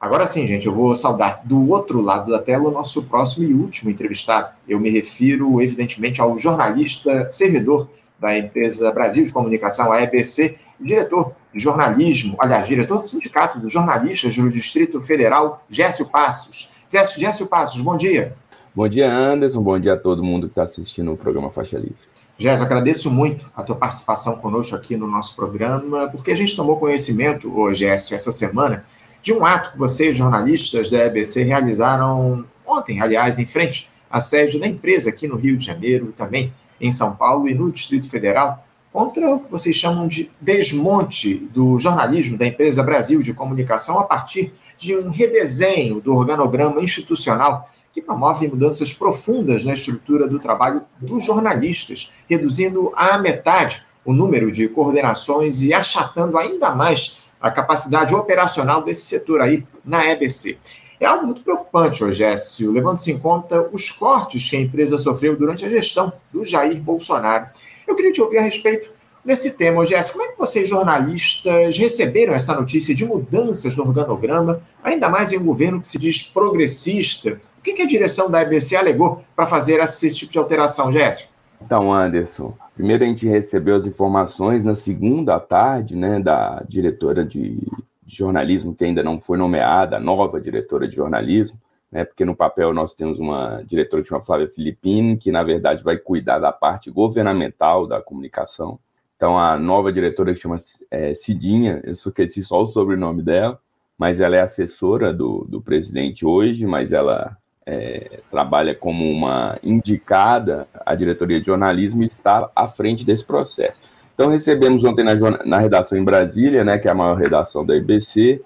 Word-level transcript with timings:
Agora 0.00 0.26
sim, 0.26 0.46
gente, 0.46 0.66
eu 0.66 0.74
vou 0.74 0.94
saudar 0.94 1.40
do 1.44 1.70
outro 1.70 2.02
lado 2.02 2.30
da 2.30 2.38
tela 2.38 2.68
o 2.68 2.70
nosso 2.70 3.04
próximo 3.04 3.48
e 3.48 3.54
último 3.54 3.90
entrevistado. 3.90 4.54
Eu 4.68 4.78
me 4.78 4.90
refiro, 4.90 5.60
evidentemente, 5.60 6.20
ao 6.20 6.38
jornalista 6.38 7.28
servidor 7.30 7.88
da 8.18 8.36
empresa 8.38 8.92
Brasil 8.92 9.24
de 9.24 9.32
Comunicação, 9.32 9.90
a 9.90 10.02
EBC, 10.02 10.58
diretor 10.78 11.32
de 11.52 11.62
jornalismo, 11.62 12.36
aliás, 12.38 12.68
diretor 12.68 12.98
do 12.98 13.06
Sindicato 13.06 13.58
dos 13.58 13.72
Jornalistas 13.72 14.36
do 14.36 14.50
Distrito 14.50 15.00
Federal, 15.00 15.64
Gécio 15.68 16.06
Passos. 16.06 16.72
Gécio 16.88 17.46
Passos, 17.46 17.80
bom 17.80 17.96
dia. 17.96 18.34
Bom 18.74 18.86
dia, 18.88 19.10
Anderson. 19.10 19.62
Bom 19.62 19.80
dia 19.80 19.94
a 19.94 19.96
todo 19.96 20.22
mundo 20.22 20.48
que 20.48 20.52
está 20.52 20.64
assistindo 20.64 21.10
o 21.10 21.16
programa 21.16 21.50
Faixa 21.50 21.78
Livre. 21.78 21.96
Jéssica, 22.38 22.66
agradeço 22.66 23.10
muito 23.10 23.50
a 23.56 23.62
tua 23.62 23.74
participação 23.74 24.36
conosco 24.36 24.76
aqui 24.76 24.94
no 24.94 25.06
nosso 25.06 25.34
programa, 25.34 26.08
porque 26.08 26.30
a 26.30 26.34
gente 26.34 26.54
tomou 26.54 26.76
conhecimento, 26.76 27.50
ô 27.58 27.72
Jéssica, 27.72 28.14
essa 28.14 28.30
semana, 28.30 28.84
de 29.26 29.32
um 29.32 29.44
ato 29.44 29.72
que 29.72 29.78
vocês, 29.78 30.16
jornalistas 30.16 30.88
da 30.88 31.04
EBC, 31.04 31.42
realizaram 31.42 32.46
ontem, 32.64 33.00
aliás, 33.00 33.40
em 33.40 33.44
frente 33.44 33.90
à 34.08 34.20
sede 34.20 34.56
da 34.60 34.68
empresa 34.68 35.10
aqui 35.10 35.26
no 35.26 35.34
Rio 35.34 35.56
de 35.56 35.66
Janeiro, 35.66 36.14
também 36.16 36.54
em 36.80 36.92
São 36.92 37.16
Paulo 37.16 37.48
e 37.48 37.52
no 37.52 37.72
Distrito 37.72 38.08
Federal, 38.08 38.64
contra 38.92 39.28
o 39.34 39.40
que 39.40 39.50
vocês 39.50 39.74
chamam 39.74 40.06
de 40.06 40.30
desmonte 40.40 41.38
do 41.52 41.76
jornalismo 41.76 42.38
da 42.38 42.46
empresa 42.46 42.84
Brasil 42.84 43.20
de 43.20 43.34
Comunicação 43.34 43.98
a 43.98 44.04
partir 44.04 44.52
de 44.78 44.96
um 44.96 45.10
redesenho 45.10 46.00
do 46.00 46.14
organograma 46.14 46.80
institucional 46.80 47.68
que 47.92 48.00
promove 48.00 48.46
mudanças 48.46 48.92
profundas 48.92 49.64
na 49.64 49.74
estrutura 49.74 50.28
do 50.28 50.38
trabalho 50.38 50.82
dos 51.00 51.24
jornalistas, 51.24 52.12
reduzindo 52.30 52.92
à 52.94 53.18
metade 53.18 53.84
o 54.04 54.12
número 54.12 54.52
de 54.52 54.68
coordenações 54.68 55.64
e 55.64 55.74
achatando 55.74 56.38
ainda 56.38 56.72
mais 56.76 57.25
a 57.40 57.50
capacidade 57.50 58.14
operacional 58.14 58.82
desse 58.82 59.06
setor 59.06 59.40
aí 59.40 59.66
na 59.84 60.06
EBC. 60.06 60.58
É 60.98 61.06
algo 61.06 61.26
muito 61.26 61.42
preocupante, 61.42 62.02
Ogécio, 62.02 62.72
levando-se 62.72 63.12
em 63.12 63.18
conta 63.18 63.68
os 63.72 63.90
cortes 63.90 64.48
que 64.48 64.56
a 64.56 64.60
empresa 64.60 64.96
sofreu 64.96 65.36
durante 65.36 65.64
a 65.64 65.68
gestão 65.68 66.12
do 66.32 66.44
Jair 66.44 66.80
Bolsonaro. 66.80 67.48
Eu 67.86 67.94
queria 67.94 68.12
te 68.12 68.20
ouvir 68.20 68.38
a 68.38 68.42
respeito 68.42 68.96
Nesse 69.26 69.56
tema, 69.56 69.84
Jéssica, 69.84 70.16
como 70.16 70.30
é 70.30 70.32
que 70.32 70.38
vocês, 70.38 70.68
jornalistas, 70.68 71.76
receberam 71.76 72.32
essa 72.32 72.54
notícia 72.54 72.94
de 72.94 73.04
mudanças 73.04 73.76
no 73.76 73.82
organograma, 73.82 74.60
ainda 74.84 75.08
mais 75.08 75.32
em 75.32 75.38
um 75.38 75.44
governo 75.44 75.80
que 75.80 75.88
se 75.88 75.98
diz 75.98 76.22
progressista? 76.22 77.40
O 77.58 77.62
que, 77.62 77.72
que 77.72 77.82
a 77.82 77.86
direção 77.86 78.30
da 78.30 78.40
EBC 78.42 78.76
alegou 78.76 79.24
para 79.34 79.44
fazer 79.44 79.80
esse 79.80 80.14
tipo 80.14 80.30
de 80.30 80.38
alteração, 80.38 80.92
Jéssica? 80.92 81.30
Então, 81.60 81.92
Anderson, 81.92 82.54
primeiro 82.74 83.04
a 83.04 83.06
gente 83.06 83.26
recebeu 83.26 83.76
as 83.76 83.86
informações 83.86 84.64
na 84.64 84.74
segunda 84.74 85.40
tarde, 85.40 85.96
né, 85.96 86.20
da 86.20 86.62
diretora 86.68 87.24
de 87.24 87.60
jornalismo, 88.06 88.74
que 88.74 88.84
ainda 88.84 89.02
não 89.02 89.20
foi 89.20 89.36
nomeada, 89.36 89.96
a 89.96 90.00
nova 90.00 90.40
diretora 90.40 90.86
de 90.86 90.94
jornalismo, 90.94 91.58
né, 91.90 92.04
porque 92.04 92.24
no 92.24 92.36
papel 92.36 92.72
nós 92.72 92.94
temos 92.94 93.18
uma 93.18 93.62
diretora 93.66 94.02
que 94.02 94.08
chama 94.08 94.20
Flávia 94.20 94.48
Filipini, 94.48 95.16
que 95.16 95.32
na 95.32 95.42
verdade 95.42 95.82
vai 95.82 95.96
cuidar 95.96 96.38
da 96.38 96.52
parte 96.52 96.90
governamental 96.90 97.86
da 97.86 98.00
comunicação, 98.00 98.78
então, 99.16 99.38
a 99.38 99.58
nova 99.58 99.90
diretora 99.90 100.34
que 100.34 100.40
chama 100.40 100.58
é, 100.90 101.14
Cidinha, 101.14 101.80
eu 101.84 101.94
só 101.94 102.10
esqueci 102.10 102.44
só 102.44 102.62
o 102.62 102.68
sobrenome 102.68 103.22
dela, 103.22 103.58
mas 103.96 104.20
ela 104.20 104.36
é 104.36 104.42
assessora 104.42 105.12
do, 105.12 105.46
do 105.48 105.60
presidente 105.60 106.26
hoje, 106.26 106.66
mas 106.66 106.92
ela 106.92 107.36
é, 107.66 108.20
trabalha 108.30 108.74
como 108.74 109.04
uma 109.10 109.58
indicada 109.62 110.68
à 110.84 110.94
diretoria 110.94 111.40
de 111.40 111.46
jornalismo 111.46 112.02
e 112.02 112.06
está 112.06 112.48
à 112.54 112.68
frente 112.68 113.04
desse 113.04 113.24
processo. 113.24 113.80
Então, 114.14 114.30
recebemos 114.30 114.84
ontem 114.84 115.04
na, 115.04 115.14
na 115.44 115.58
redação 115.58 115.98
em 115.98 116.04
Brasília, 116.04 116.64
né, 116.64 116.78
que 116.78 116.88
é 116.88 116.90
a 116.90 116.94
maior 116.94 117.16
redação 117.16 117.66
da 117.66 117.76
IBC, 117.76 118.40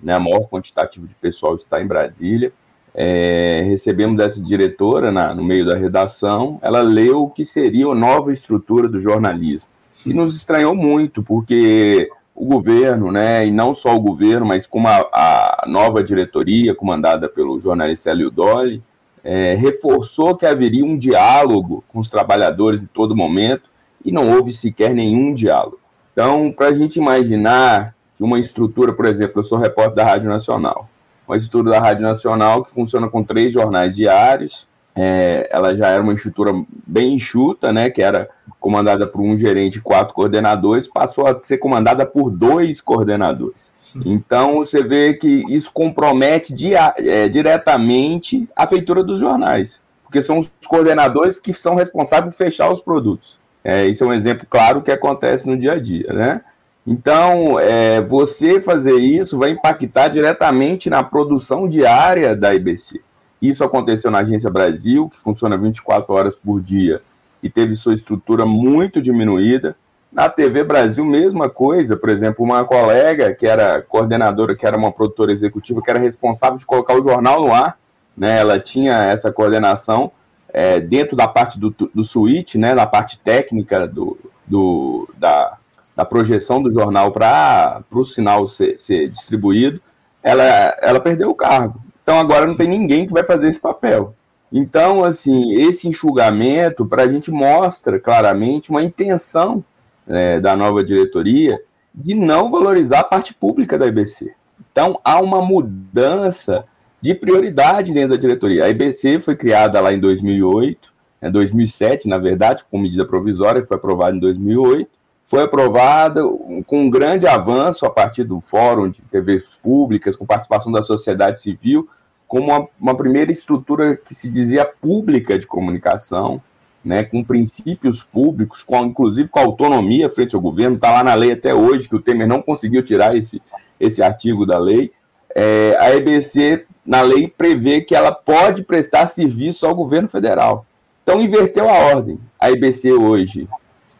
né, 0.00 0.12
a 0.12 0.20
maior 0.20 0.46
quantitativo 0.48 1.06
de 1.06 1.14
pessoal 1.14 1.56
está 1.56 1.82
em 1.82 1.86
Brasília. 1.86 2.52
É, 2.94 3.64
recebemos 3.66 4.16
dessa 4.16 4.42
diretora 4.42 5.10
na, 5.10 5.34
no 5.34 5.42
meio 5.42 5.64
da 5.64 5.76
redação, 5.76 6.58
ela 6.62 6.82
leu 6.82 7.24
o 7.24 7.30
que 7.30 7.44
seria 7.44 7.86
a 7.86 7.94
nova 7.94 8.32
estrutura 8.32 8.88
do 8.88 9.00
jornalismo 9.00 9.70
e 10.06 10.14
nos 10.14 10.34
estranhou 10.36 10.74
muito, 10.74 11.22
porque 11.22 12.10
o 12.40 12.44
governo, 12.44 13.10
né, 13.10 13.44
e 13.44 13.50
não 13.50 13.74
só 13.74 13.96
o 13.96 14.00
governo, 14.00 14.46
mas 14.46 14.64
como 14.64 14.86
a, 14.86 15.00
a 15.12 15.64
nova 15.66 16.04
diretoria, 16.04 16.72
comandada 16.72 17.28
pelo 17.28 17.60
jornalista 17.60 18.10
Hélio 18.10 18.30
Dolly, 18.30 18.80
é, 19.24 19.54
reforçou 19.56 20.36
que 20.36 20.46
haveria 20.46 20.84
um 20.84 20.96
diálogo 20.96 21.82
com 21.88 21.98
os 21.98 22.08
trabalhadores 22.08 22.80
em 22.80 22.86
todo 22.86 23.16
momento, 23.16 23.68
e 24.04 24.12
não 24.12 24.30
houve 24.32 24.52
sequer 24.52 24.94
nenhum 24.94 25.34
diálogo. 25.34 25.80
Então, 26.12 26.52
para 26.52 26.68
a 26.68 26.72
gente 26.72 26.96
imaginar 26.96 27.94
que 28.16 28.22
uma 28.22 28.38
estrutura, 28.38 28.92
por 28.92 29.06
exemplo, 29.06 29.40
eu 29.40 29.44
sou 29.44 29.58
repórter 29.58 29.96
da 29.96 30.04
Rádio 30.04 30.28
Nacional, 30.28 30.88
uma 31.26 31.36
estrutura 31.36 31.72
da 31.72 31.80
Rádio 31.80 32.02
Nacional 32.04 32.64
que 32.64 32.72
funciona 32.72 33.08
com 33.08 33.24
três 33.24 33.52
jornais 33.52 33.96
diários, 33.96 34.66
é, 35.00 35.48
ela 35.52 35.76
já 35.76 35.88
era 35.90 36.02
uma 36.02 36.12
estrutura 36.12 36.52
bem 36.84 37.14
enxuta, 37.14 37.72
né, 37.72 37.88
que 37.88 38.02
era 38.02 38.28
comandada 38.58 39.06
por 39.06 39.20
um 39.20 39.38
gerente 39.38 39.76
e 39.76 39.80
quatro 39.80 40.12
coordenadores, 40.12 40.88
passou 40.88 41.24
a 41.24 41.38
ser 41.38 41.58
comandada 41.58 42.04
por 42.04 42.30
dois 42.30 42.80
coordenadores. 42.80 43.70
Então 44.04 44.56
você 44.56 44.82
vê 44.82 45.14
que 45.14 45.44
isso 45.48 45.72
compromete 45.72 46.52
dia, 46.52 46.92
é, 46.98 47.28
diretamente 47.28 48.48
a 48.56 48.66
feitura 48.66 49.04
dos 49.04 49.20
jornais, 49.20 49.80
porque 50.02 50.20
são 50.20 50.38
os 50.38 50.50
coordenadores 50.66 51.38
que 51.38 51.54
são 51.54 51.76
responsáveis 51.76 52.34
por 52.34 52.44
fechar 52.44 52.70
os 52.70 52.80
produtos. 52.80 53.38
É, 53.62 53.86
isso 53.86 54.02
é 54.02 54.06
um 54.08 54.12
exemplo 54.12 54.46
claro 54.50 54.82
que 54.82 54.90
acontece 54.90 55.46
no 55.46 55.56
dia 55.56 55.72
a 55.72 55.80
dia, 55.80 56.12
né? 56.12 56.40
Então, 56.86 57.60
é, 57.60 58.00
você 58.00 58.60
fazer 58.60 58.94
isso 58.94 59.38
vai 59.38 59.50
impactar 59.50 60.08
diretamente 60.08 60.88
na 60.88 61.02
produção 61.02 61.68
diária 61.68 62.34
da 62.34 62.54
IBC. 62.54 63.00
Isso 63.40 63.62
aconteceu 63.62 64.10
na 64.10 64.18
Agência 64.18 64.50
Brasil, 64.50 65.08
que 65.08 65.18
funciona 65.18 65.56
24 65.56 66.12
horas 66.12 66.36
por 66.36 66.60
dia 66.60 67.00
e 67.42 67.48
teve 67.48 67.76
sua 67.76 67.94
estrutura 67.94 68.44
muito 68.44 69.00
diminuída. 69.00 69.76
Na 70.12 70.28
TV 70.28 70.64
Brasil, 70.64 71.04
mesma 71.04 71.48
coisa. 71.48 71.96
Por 71.96 72.08
exemplo, 72.08 72.44
uma 72.44 72.64
colega 72.64 73.34
que 73.34 73.46
era 73.46 73.82
coordenadora, 73.82 74.56
que 74.56 74.66
era 74.66 74.76
uma 74.76 74.90
produtora 74.90 75.32
executiva, 75.32 75.82
que 75.82 75.90
era 75.90 75.98
responsável 75.98 76.58
de 76.58 76.66
colocar 76.66 76.94
o 76.94 77.02
jornal 77.02 77.40
no 77.40 77.52
ar, 77.52 77.78
né? 78.16 78.40
Ela 78.40 78.58
tinha 78.58 79.04
essa 79.04 79.30
coordenação 79.30 80.10
é, 80.48 80.80
dentro 80.80 81.14
da 81.16 81.28
parte 81.28 81.60
do, 81.60 81.70
do 81.70 82.02
switch, 82.02 82.54
né? 82.54 82.74
Da 82.74 82.86
parte 82.86 83.18
técnica 83.18 83.86
do, 83.86 84.18
do 84.46 85.08
da, 85.16 85.58
da 85.94 86.04
projeção 86.04 86.62
do 86.62 86.72
jornal 86.72 87.12
para 87.12 87.82
o 87.92 88.04
sinal 88.04 88.48
ser, 88.48 88.80
ser 88.80 89.08
distribuído. 89.08 89.80
Ela, 90.22 90.74
ela 90.80 91.00
perdeu 91.00 91.30
o 91.30 91.34
cargo. 91.34 91.78
Então 92.08 92.18
agora 92.18 92.46
não 92.46 92.56
tem 92.56 92.66
ninguém 92.66 93.06
que 93.06 93.12
vai 93.12 93.22
fazer 93.22 93.50
esse 93.50 93.60
papel. 93.60 94.14
Então, 94.50 95.04
assim, 95.04 95.52
esse 95.60 95.86
enxugamento 95.86 96.86
para 96.86 97.02
a 97.02 97.06
gente 97.06 97.30
mostra 97.30 98.00
claramente 98.00 98.70
uma 98.70 98.82
intenção 98.82 99.62
é, 100.06 100.40
da 100.40 100.56
nova 100.56 100.82
diretoria 100.82 101.60
de 101.94 102.14
não 102.14 102.50
valorizar 102.50 103.00
a 103.00 103.04
parte 103.04 103.34
pública 103.34 103.76
da 103.76 103.86
IBC. 103.86 104.32
Então, 104.72 104.98
há 105.04 105.20
uma 105.20 105.42
mudança 105.42 106.64
de 106.98 107.14
prioridade 107.14 107.92
dentro 107.92 108.16
da 108.16 108.16
diretoria. 108.16 108.64
A 108.64 108.70
IBC 108.70 109.20
foi 109.20 109.36
criada 109.36 109.78
lá 109.78 109.92
em 109.92 110.00
2008, 110.00 110.90
né, 111.20 111.30
2007, 111.30 112.08
na 112.08 112.16
verdade, 112.16 112.64
com 112.70 112.78
medida 112.78 113.04
provisória, 113.04 113.60
que 113.60 113.68
foi 113.68 113.76
aprovada 113.76 114.16
em 114.16 114.20
2008. 114.20 114.88
Foi 115.28 115.42
aprovada 115.42 116.22
com 116.66 116.84
um 116.84 116.88
grande 116.88 117.26
avanço 117.26 117.84
a 117.84 117.90
partir 117.90 118.24
do 118.24 118.40
Fórum 118.40 118.88
de 118.88 119.02
TVs 119.02 119.58
Públicas, 119.62 120.16
com 120.16 120.24
participação 120.24 120.72
da 120.72 120.82
sociedade 120.82 121.42
civil, 121.42 121.86
como 122.26 122.46
uma, 122.46 122.66
uma, 122.80 122.96
primeira 122.96 123.30
estrutura 123.30 123.94
que 123.94 124.14
se 124.14 124.30
dizia 124.30 124.66
pública 124.80 125.38
de 125.38 125.46
comunicação, 125.46 126.40
né, 126.82 127.02
com 127.04 127.22
princípios 127.22 128.02
públicos, 128.02 128.62
com, 128.62 128.86
inclusive 128.86 129.28
com 129.28 129.38
autonomia 129.38 130.08
frente 130.08 130.34
ao 130.34 130.40
governo, 130.40 130.76
está 130.76 130.90
lá 130.90 131.04
na 131.04 131.12
lei 131.12 131.32
até 131.32 131.52
hoje, 131.52 131.90
que 131.90 131.96
o 131.96 132.00
Temer 132.00 132.26
não 132.26 132.40
conseguiu 132.40 132.82
tirar 132.82 133.14
esse, 133.14 133.42
esse 133.78 134.02
artigo 134.02 134.46
da 134.46 134.58
lei. 134.58 134.92
É, 135.34 135.76
a 135.78 135.94
EBC, 135.94 136.64
na 136.86 137.02
lei, 137.02 137.28
prevê 137.28 137.82
que 137.82 137.94
ela 137.94 138.12
pode 138.12 138.62
prestar 138.62 139.08
serviço 139.08 139.66
ao 139.66 139.74
governo 139.74 140.08
federal. 140.08 140.64
Então, 141.02 141.20
inverteu 141.20 141.68
a 141.68 141.74
ordem. 141.74 142.18
A 142.40 142.50
EBC 142.50 142.92
hoje, 142.92 143.46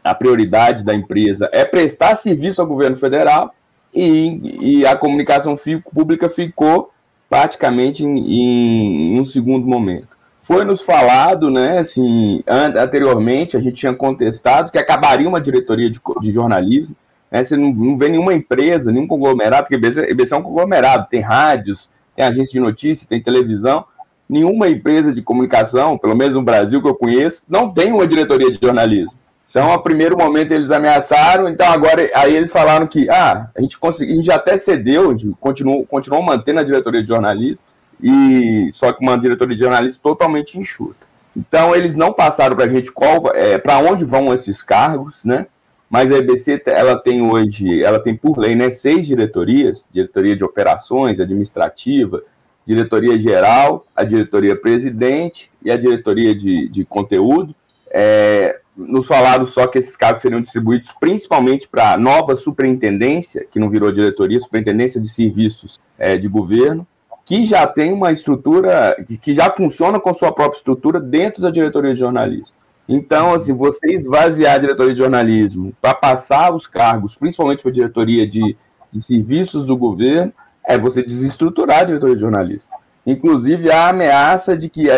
a 0.02 0.14
prioridade 0.14 0.84
da 0.84 0.94
empresa 0.94 1.48
é 1.52 1.64
prestar 1.64 2.16
serviço 2.16 2.60
ao 2.60 2.66
governo 2.66 2.96
federal 2.96 3.54
e, 3.94 4.78
e 4.80 4.86
a 4.86 4.96
comunicação 4.96 5.56
pública 5.92 6.28
ficou 6.28 6.90
praticamente 7.28 8.04
em, 8.04 9.14
em 9.14 9.20
um 9.20 9.24
segundo 9.24 9.66
momento. 9.66 10.16
Foi 10.40 10.64
nos 10.64 10.80
falado, 10.80 11.50
né, 11.50 11.78
assim, 11.78 12.42
anteriormente, 12.48 13.56
a 13.56 13.60
gente 13.60 13.76
tinha 13.76 13.92
contestado 13.92 14.72
que 14.72 14.78
acabaria 14.78 15.28
uma 15.28 15.40
diretoria 15.40 15.90
de, 15.90 16.00
de 16.22 16.32
jornalismo, 16.32 16.96
né, 17.30 17.44
você 17.44 17.54
não, 17.54 17.70
não 17.70 17.98
vê 17.98 18.08
nenhuma 18.08 18.32
empresa, 18.32 18.90
nenhum 18.90 19.06
conglomerado, 19.06 19.68
porque 19.68 19.74
a 19.74 20.10
EBC 20.10 20.32
é 20.32 20.36
um 20.36 20.42
conglomerado, 20.42 21.06
tem 21.10 21.20
rádios, 21.20 21.90
tem 22.16 22.24
agência 22.24 22.52
de 22.54 22.60
notícias, 22.60 23.06
tem 23.06 23.22
televisão, 23.22 23.84
nenhuma 24.26 24.70
empresa 24.70 25.12
de 25.12 25.20
comunicação, 25.20 25.98
pelo 25.98 26.16
menos 26.16 26.34
no 26.34 26.42
Brasil 26.42 26.80
que 26.80 26.88
eu 26.88 26.94
conheço, 26.94 27.44
não 27.46 27.70
tem 27.70 27.92
uma 27.92 28.06
diretoria 28.06 28.50
de 28.50 28.58
jornalismo. 28.60 29.12
Então, 29.50 29.72
a 29.72 29.78
primeiro 29.78 30.16
momento 30.16 30.52
eles 30.52 30.70
ameaçaram, 30.70 31.48
então 31.48 31.66
agora 31.72 32.08
aí 32.14 32.36
eles 32.36 32.52
falaram 32.52 32.86
que 32.86 33.08
ah, 33.08 33.48
a 33.56 33.60
gente 33.60 33.78
conseguiu, 33.78 34.14
a 34.14 34.16
gente 34.18 34.30
até 34.30 34.58
cedeu, 34.58 35.16
continuou, 35.40 35.86
continuou 35.86 36.22
mantendo 36.22 36.60
a 36.60 36.62
diretoria 36.62 37.00
de 37.00 37.08
jornalismo, 37.08 37.58
e 38.00 38.70
só 38.72 38.92
que 38.92 39.02
uma 39.02 39.16
diretoria 39.16 39.54
de 39.54 39.62
jornalismo 39.62 40.02
totalmente 40.02 40.58
enxuta. 40.58 41.08
Então, 41.36 41.74
eles 41.74 41.94
não 41.94 42.12
passaram 42.12 42.56
para 42.56 42.66
a 42.66 42.68
gente 42.68 42.92
qual 42.92 43.32
é, 43.34 43.58
para 43.58 43.78
onde 43.78 44.04
vão 44.04 44.34
esses 44.34 44.62
cargos, 44.62 45.24
né? 45.24 45.46
Mas 45.88 46.12
a 46.12 46.18
EBC 46.18 46.62
ela 46.66 47.00
tem 47.00 47.22
hoje, 47.22 47.82
ela 47.82 47.98
tem 47.98 48.14
por 48.14 48.36
lei, 48.36 48.54
né, 48.54 48.70
seis 48.70 49.06
diretorias, 49.06 49.88
diretoria 49.90 50.36
de 50.36 50.44
operações, 50.44 51.18
administrativa, 51.18 52.22
diretoria 52.66 53.18
geral, 53.18 53.86
a 53.96 54.04
diretoria 54.04 54.54
presidente 54.54 55.50
e 55.64 55.70
a 55.70 55.78
diretoria 55.78 56.34
de, 56.34 56.68
de 56.68 56.84
conteúdo. 56.84 57.54
É, 57.90 58.60
nos 58.78 59.06
falaram 59.06 59.44
só 59.44 59.66
que 59.66 59.78
esses 59.78 59.96
cargos 59.96 60.22
seriam 60.22 60.40
distribuídos 60.40 60.94
principalmente 60.98 61.66
para 61.66 61.98
nova 61.98 62.36
superintendência, 62.36 63.44
que 63.50 63.58
não 63.58 63.68
virou 63.68 63.90
diretoria, 63.90 64.40
superintendência 64.40 65.00
de 65.00 65.08
serviços 65.08 65.80
é, 65.98 66.16
de 66.16 66.28
governo, 66.28 66.86
que 67.24 67.44
já 67.44 67.66
tem 67.66 67.92
uma 67.92 68.12
estrutura, 68.12 68.96
que 69.20 69.34
já 69.34 69.50
funciona 69.50 69.98
com 69.98 70.14
sua 70.14 70.32
própria 70.32 70.56
estrutura 70.56 71.00
dentro 71.00 71.42
da 71.42 71.50
diretoria 71.50 71.92
de 71.92 72.00
jornalismo. 72.00 72.56
Então, 72.88 73.34
assim, 73.34 73.52
você 73.52 73.92
esvaziar 73.92 74.54
a 74.54 74.58
diretoria 74.58 74.94
de 74.94 74.98
jornalismo 74.98 75.74
para 75.82 75.92
passar 75.92 76.54
os 76.54 76.66
cargos, 76.66 77.14
principalmente 77.14 77.60
para 77.60 77.70
a 77.70 77.74
diretoria 77.74 78.26
de, 78.26 78.56
de 78.90 79.02
serviços 79.02 79.66
do 79.66 79.76
governo, 79.76 80.32
é 80.64 80.78
você 80.78 81.02
desestruturar 81.02 81.80
a 81.80 81.84
diretoria 81.84 82.14
de 82.14 82.20
jornalismo. 82.22 82.70
Inclusive, 83.06 83.70
há 83.70 83.86
a 83.86 83.88
ameaça 83.88 84.56
de 84.56 84.70
que 84.70 84.88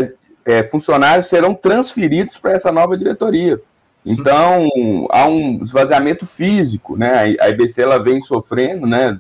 é, 0.45 0.65
funcionários 0.65 1.27
serão 1.27 1.55
transferidos 1.55 2.39
para 2.39 2.53
essa 2.53 2.71
nova 2.71 2.97
diretoria. 2.97 3.61
Então, 4.05 4.69
há 5.11 5.27
um 5.27 5.63
esvaziamento 5.63 6.27
físico, 6.27 6.97
né? 6.97 7.37
A 7.39 7.49
IBC 7.51 7.83
ela 7.83 8.03
vem 8.03 8.21
sofrendo, 8.21 8.87
né? 8.87 9.19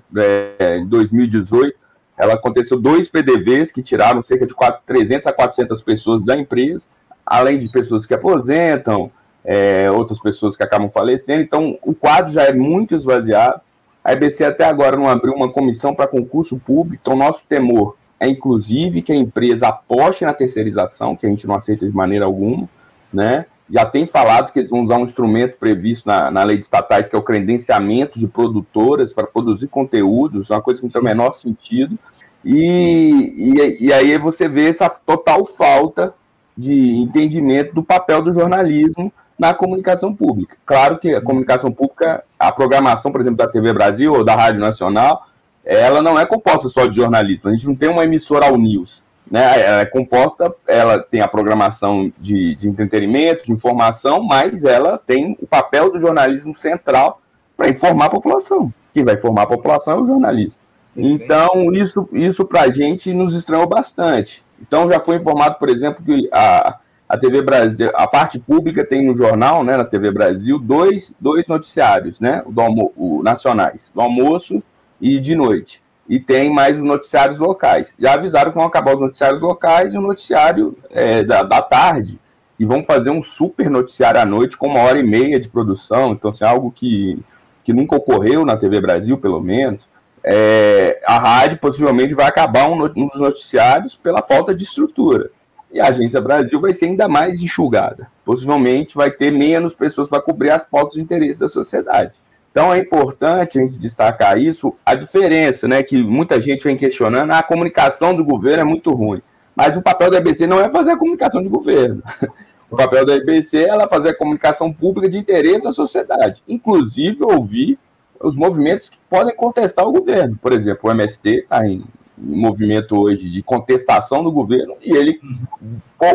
É, 0.59 0.79
em 0.79 0.87
2018, 0.87 1.77
ela 2.17 2.35
aconteceu 2.35 2.79
dois 2.79 3.09
PDVs 3.09 3.71
que 3.73 3.82
tiraram 3.82 4.23
cerca 4.23 4.47
de 4.47 4.55
4, 4.55 4.82
300 4.87 5.27
a 5.27 5.32
400 5.32 5.82
pessoas 5.82 6.25
da 6.25 6.37
empresa 6.37 6.87
além 7.31 7.59
de 7.59 7.71
pessoas 7.71 8.05
que 8.05 8.12
aposentam, 8.12 9.09
é, 9.44 9.88
outras 9.88 10.19
pessoas 10.19 10.56
que 10.56 10.65
acabam 10.65 10.91
falecendo. 10.91 11.43
Então, 11.43 11.79
o 11.87 11.94
quadro 11.94 12.32
já 12.32 12.43
é 12.43 12.53
muito 12.53 12.97
esvaziado. 12.97 13.61
A 14.03 14.12
IBC 14.12 14.44
até 14.44 14.65
agora 14.65 14.97
não 14.97 15.09
abriu 15.09 15.32
uma 15.32 15.49
comissão 15.49 15.94
para 15.94 16.09
concurso 16.09 16.59
público, 16.59 17.00
então 17.00 17.17
nosso 17.17 17.47
temor 17.47 17.97
é, 18.19 18.29
inclusive, 18.29 19.00
que 19.00 19.12
a 19.12 19.17
empresa 19.17 19.69
aposte 19.69 20.27
na 20.27 20.35
terceirização, 20.35 21.17
que 21.17 21.25
a 21.25 21.31
gente 21.31 21.47
não 21.47 21.55
aceita 21.55 21.88
de 21.88 21.97
maneira 21.97 22.27
alguma, 22.27 22.69
né? 23.11 23.47
Já 23.70 23.87
tem 23.87 24.06
falado 24.06 24.52
que 24.52 24.58
eles 24.58 24.70
vão 24.70 24.82
usar 24.82 24.99
um 24.99 25.05
instrumento 25.05 25.56
previsto 25.56 26.06
na, 26.06 26.31
na 26.31 26.43
lei 26.43 26.58
de 26.58 26.64
estatais, 26.64 27.08
que 27.08 27.14
é 27.14 27.19
o 27.19 27.22
credenciamento 27.22 28.19
de 28.19 28.26
produtoras 28.26 29.12
para 29.12 29.26
produzir 29.26 29.69
conteúdos, 29.69 30.50
uma 30.50 30.61
coisa 30.61 30.81
que 30.81 30.87
não 30.87 30.90
tem 30.90 31.00
o 31.00 31.05
menor 31.05 31.32
sentido. 31.32 31.96
E, 32.44 33.55
e, 33.55 33.87
e 33.87 33.93
aí 33.93 34.19
você 34.19 34.49
vê 34.49 34.69
essa 34.69 34.88
total 34.88 35.44
falta 35.44 36.12
de 36.56 36.96
entendimento 36.96 37.75
do 37.75 37.82
papel 37.82 38.22
do 38.22 38.32
jornalismo 38.32 39.12
na 39.38 39.55
comunicação 39.55 40.14
pública. 40.14 40.56
Claro 40.67 40.99
que 40.99 41.14
a 41.14 41.22
comunicação 41.22 41.72
pública, 41.72 42.22
a 42.38 42.52
programação, 42.52 43.12
por 43.12 43.20
exemplo, 43.20 43.38
da 43.38 43.49
TV 43.49 43.72
Brasil 43.72 44.12
ou 44.12 44.25
da 44.25 44.34
Rádio 44.34 44.61
Nacional, 44.61 45.26
ela 45.64 46.02
não 46.02 46.19
é 46.19 46.26
composta 46.26 46.69
só 46.69 46.87
de 46.87 46.96
jornalismo. 46.96 47.49
A 47.49 47.52
gente 47.52 47.67
não 47.67 47.75
tem 47.75 47.88
uma 47.88 48.05
emissora 48.05 48.46
ao 48.46 48.58
news. 48.58 49.02
Né? 49.31 49.62
Ela 49.62 49.81
é 49.82 49.87
composta, 49.87 50.53
ela 50.67 51.00
tem 51.00 51.21
a 51.21 51.29
programação 51.29 52.12
de, 52.19 52.56
de 52.56 52.69
entretenimento, 52.69 53.47
de 53.47 53.53
informação, 53.53 54.23
mas 54.23 54.65
ela 54.65 54.99
tem 54.99 55.37
o 55.41 55.47
papel 55.47 55.93
do 55.93 56.00
jornalismo 56.00 56.55
central 56.55 57.21
para 57.56 57.69
informar 57.69 58.06
a 58.06 58.11
população. 58.11 58.73
Quem 58.93 59.05
vai 59.05 59.15
informar 59.15 59.43
a 59.43 59.47
população 59.47 59.99
é 59.99 60.00
o 60.00 60.05
jornalismo. 60.05 60.61
Então, 60.97 61.73
isso, 61.73 62.09
isso 62.12 62.44
para 62.44 62.62
a 62.62 62.71
gente 62.71 63.12
nos 63.12 63.35
estranhou 63.35 63.67
bastante. 63.67 64.43
Então 64.61 64.91
já 64.91 65.00
foi 65.00 65.17
informado, 65.17 65.56
por 65.56 65.69
exemplo, 65.69 66.05
que 66.05 66.29
a, 66.32 66.79
a 67.09 67.17
TV 67.17 67.43
Brasil, 67.43 67.91
a 67.94 68.06
parte 68.06 68.38
pública 68.38 68.85
tem 68.85 69.06
no 69.06 69.17
jornal, 69.17 69.65
né, 69.65 69.77
na 69.77 69.85
TV 69.85 70.11
Brasil, 70.11 70.59
dois, 70.59 71.15
dois 71.19 71.47
noticiários, 71.47 72.21
né, 72.21 72.43
do 72.47 72.61
almo, 72.61 72.93
o, 72.97 73.23
nacionais, 73.23 73.91
do 73.94 74.00
almoço 74.00 74.62
e 75.00 75.19
de 75.19 75.35
noite. 75.35 75.81
E 76.11 76.19
tem 76.19 76.53
mais 76.53 76.77
os 76.77 76.83
noticiários 76.83 77.39
locais. 77.39 77.95
Já 77.97 78.15
avisaram 78.15 78.51
que 78.51 78.59
vão 78.59 78.67
acabar 78.67 78.97
os 78.97 79.01
noticiários 79.01 79.41
locais 79.41 79.95
e 79.95 79.99
o 79.99 80.01
noticiário 80.01 80.75
é, 80.91 81.23
da, 81.23 81.45
da 81.45 81.62
tarde. 81.62 82.19
E 82.59 82.65
vão 82.65 82.85
fazer 82.85 83.11
um 83.11 83.23
super 83.23 83.71
noticiário 83.71 84.21
à 84.21 84.27
noite 84.27 84.57
com 84.57 84.67
uma 84.67 84.81
hora 84.81 84.99
e 84.99 85.05
meia 85.05 85.39
de 85.39 85.49
produção. 85.49 86.11
Então, 86.11 86.33
assim, 86.33 86.45
algo 86.45 86.73
que, 86.73 87.17
que 87.62 87.73
nunca 87.73 87.95
ocorreu 87.95 88.45
na 88.45 88.57
TV 88.57 88.81
Brasil, 88.81 89.17
pelo 89.19 89.41
menos 89.41 89.89
é, 90.25 91.01
a 91.07 91.17
rádio 91.17 91.59
possivelmente 91.59 92.13
vai 92.13 92.27
acabar 92.27 92.69
um, 92.69 92.85
um 92.85 93.06
dos 93.06 93.21
noticiários 93.21 93.95
pela 93.95 94.21
falta 94.21 94.53
de 94.53 94.65
estrutura. 94.65 95.31
E 95.73 95.79
a 95.79 95.87
Agência 95.87 96.21
Brasil 96.21 96.61
vai 96.61 96.75
ser 96.75 96.87
ainda 96.87 97.06
mais 97.06 97.41
enxugada. 97.41 98.09
Possivelmente 98.25 98.97
vai 98.97 99.13
ter 99.13 99.31
menos 99.31 99.77
pessoas 99.77 100.09
para 100.09 100.21
cobrir 100.21 100.51
as 100.51 100.65
pautas 100.65 100.95
de 100.95 101.01
interesse 101.03 101.39
da 101.39 101.49
sociedade. 101.49 102.19
Então 102.50 102.75
é 102.75 102.79
importante 102.79 103.58
a 103.58 103.62
gente 103.62 103.79
destacar 103.79 104.37
isso, 104.38 104.75
a 104.85 104.94
diferença, 104.94 105.69
né, 105.69 105.82
que 105.82 106.02
muita 106.02 106.41
gente 106.41 106.64
vem 106.64 106.76
questionando, 106.76 107.31
ah, 107.31 107.38
a 107.38 107.43
comunicação 107.43 108.14
do 108.14 108.25
governo 108.25 108.62
é 108.62 108.64
muito 108.64 108.93
ruim. 108.93 109.23
Mas 109.55 109.76
o 109.76 109.82
papel 109.82 110.11
da 110.11 110.19
EBC 110.19 110.47
não 110.47 110.61
é 110.61 110.70
fazer 110.70 110.93
a 110.93 110.97
comunicação 110.97 111.43
de 111.43 111.49
governo. 111.49 112.02
O 112.70 112.76
papel 112.76 113.05
da 113.05 113.17
EBC 113.17 113.64
é 113.64 113.69
ela 113.69 113.88
fazer 113.88 114.11
a 114.11 114.17
comunicação 114.17 114.73
pública 114.73 115.08
de 115.08 115.19
interesse 115.19 115.64
da 115.64 115.73
sociedade, 115.73 116.41
inclusive 116.47 117.25
ouvir 117.25 117.76
os 118.20 118.37
movimentos 118.37 118.88
que 118.88 118.99
podem 119.08 119.35
contestar 119.35 119.85
o 119.85 119.93
governo. 119.93 120.38
Por 120.41 120.53
exemplo, 120.53 120.88
o 120.88 120.93
MST 120.93 121.29
está 121.31 121.67
em 121.67 121.82
movimento 122.17 122.96
hoje 122.96 123.29
de 123.29 123.43
contestação 123.43 124.23
do 124.23 124.31
governo 124.31 124.76
e 124.81 124.94
ele 124.94 125.19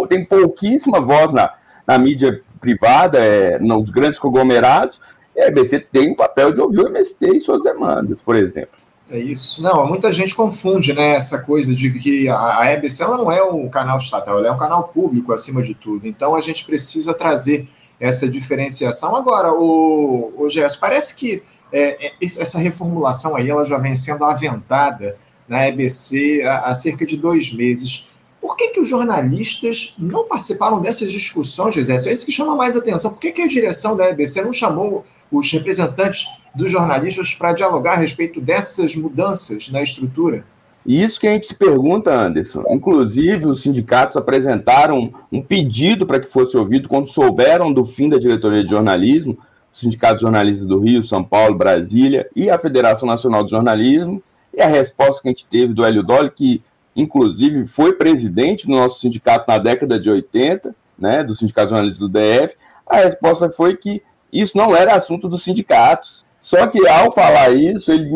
tem 0.07 0.23
pouquíssima 0.23 1.01
voz 1.01 1.33
na, 1.33 1.51
na 1.85 1.97
mídia 1.97 2.41
privada, 2.61 3.19
é, 3.19 3.59
nos 3.59 3.89
grandes 3.89 4.17
conglomerados, 4.17 5.01
e 5.35 5.41
a 5.41 5.47
EBC 5.47 5.87
tem 5.91 6.11
o 6.11 6.15
papel 6.15 6.51
de 6.53 6.61
ouvir 6.61 6.79
o 6.79 6.87
MST 6.87 7.37
e 7.37 7.41
suas 7.41 7.61
demandas, 7.61 8.21
por 8.21 8.35
exemplo. 8.35 8.85
É 9.09 9.19
isso. 9.19 9.61
Não, 9.61 9.85
muita 9.87 10.11
gente 10.11 10.33
confunde, 10.33 10.93
né, 10.93 11.13
essa 11.13 11.43
coisa 11.43 11.75
de 11.75 11.91
que 11.91 12.27
a, 12.27 12.61
a 12.61 12.73
EBC 12.73 13.03
ela 13.03 13.17
não 13.17 13.31
é 13.31 13.43
um 13.43 13.69
canal 13.69 13.97
estatal, 13.97 14.39
ela 14.39 14.47
é 14.47 14.51
um 14.51 14.57
canal 14.57 14.87
público 14.87 15.31
acima 15.31 15.61
de 15.61 15.75
tudo. 15.75 16.07
Então 16.07 16.35
a 16.35 16.41
gente 16.41 16.65
precisa 16.65 17.13
trazer 17.13 17.67
essa 17.99 18.27
diferenciação. 18.27 19.15
Agora, 19.15 19.53
o, 19.53 20.33
o 20.37 20.49
Gerson, 20.49 20.79
parece 20.79 21.15
que 21.15 21.43
é, 21.71 22.07
é 22.07 22.11
essa 22.21 22.57
reformulação 22.57 23.35
aí 23.35 23.49
ela 23.49 23.65
já 23.65 23.77
vem 23.77 23.95
sendo 23.95 24.23
aventada 24.25 25.17
na 25.47 25.67
EBC 25.67 26.43
há, 26.43 26.65
há, 26.65 26.75
cerca 26.75 27.05
de 27.05 27.17
dois 27.17 27.53
meses. 27.53 28.09
Por 28.55 28.59
que, 28.59 28.69
que 28.69 28.79
os 28.79 28.88
jornalistas 28.88 29.95
não 30.00 30.29
participaram 30.29 30.79
dessas 30.79 31.12
discussões, 31.12 31.75
José? 31.75 31.93
É 31.93 32.13
isso 32.13 32.25
que 32.25 32.31
chama 32.31 32.55
mais 32.55 32.77
atenção. 32.77 33.12
Por 33.12 33.19
que, 33.19 33.33
que 33.33 33.41
a 33.41 33.47
direção 33.47 33.97
da 33.97 34.09
EBC 34.09 34.43
não 34.43 34.53
chamou 34.53 35.03
os 35.29 35.51
representantes 35.51 36.25
dos 36.55 36.71
jornalistas 36.71 37.33
para 37.33 37.51
dialogar 37.51 37.95
a 37.95 37.97
respeito 37.97 38.39
dessas 38.39 38.95
mudanças 38.95 39.69
na 39.69 39.83
estrutura? 39.83 40.45
Isso 40.85 41.19
que 41.19 41.27
a 41.27 41.31
gente 41.31 41.47
se 41.47 41.53
pergunta, 41.53 42.15
Anderson. 42.15 42.63
Inclusive, 42.69 43.45
os 43.45 43.62
sindicatos 43.62 44.15
apresentaram 44.15 45.12
um 45.29 45.41
pedido 45.41 46.07
para 46.07 46.21
que 46.21 46.31
fosse 46.31 46.55
ouvido 46.55 46.88
quando 46.88 47.09
souberam 47.09 47.74
do 47.74 47.83
fim 47.83 48.07
da 48.07 48.17
diretoria 48.17 48.63
de 48.63 48.69
jornalismo, 48.69 49.38
o 49.74 49.77
Sindicato 49.77 50.15
de 50.15 50.21
Jornalistas 50.21 50.65
do 50.65 50.79
Rio, 50.79 51.03
São 51.03 51.21
Paulo, 51.21 51.57
Brasília 51.57 52.29
e 52.33 52.50
a 52.50 52.57
Federação 52.57 53.05
Nacional 53.05 53.43
de 53.43 53.51
Jornalismo. 53.51 54.24
E 54.53 54.62
a 54.62 54.67
resposta 54.67 55.21
que 55.21 55.27
a 55.27 55.31
gente 55.31 55.45
teve 55.45 55.74
do 55.74 55.83
Hélio 55.83 56.01
Dolly, 56.01 56.31
que 56.31 56.62
inclusive 56.95 57.65
foi 57.65 57.93
presidente 57.93 58.65
do 58.65 58.73
nosso 58.73 58.99
sindicato 58.99 59.45
na 59.47 59.57
década 59.57 59.99
de 59.99 60.09
80, 60.09 60.75
né, 60.97 61.23
do 61.23 61.35
Sindicato 61.35 61.67
de 61.67 61.71
Jornalistas 61.71 61.99
do 61.99 62.09
DF, 62.09 62.55
a 62.87 62.97
resposta 62.97 63.49
foi 63.49 63.75
que 63.75 64.01
isso 64.31 64.57
não 64.57 64.75
era 64.75 64.95
assunto 64.95 65.27
dos 65.27 65.43
sindicatos. 65.43 66.25
Só 66.39 66.67
que 66.67 66.87
ao 66.87 67.11
falar 67.11 67.49
isso, 67.51 67.91
ele 67.91 68.07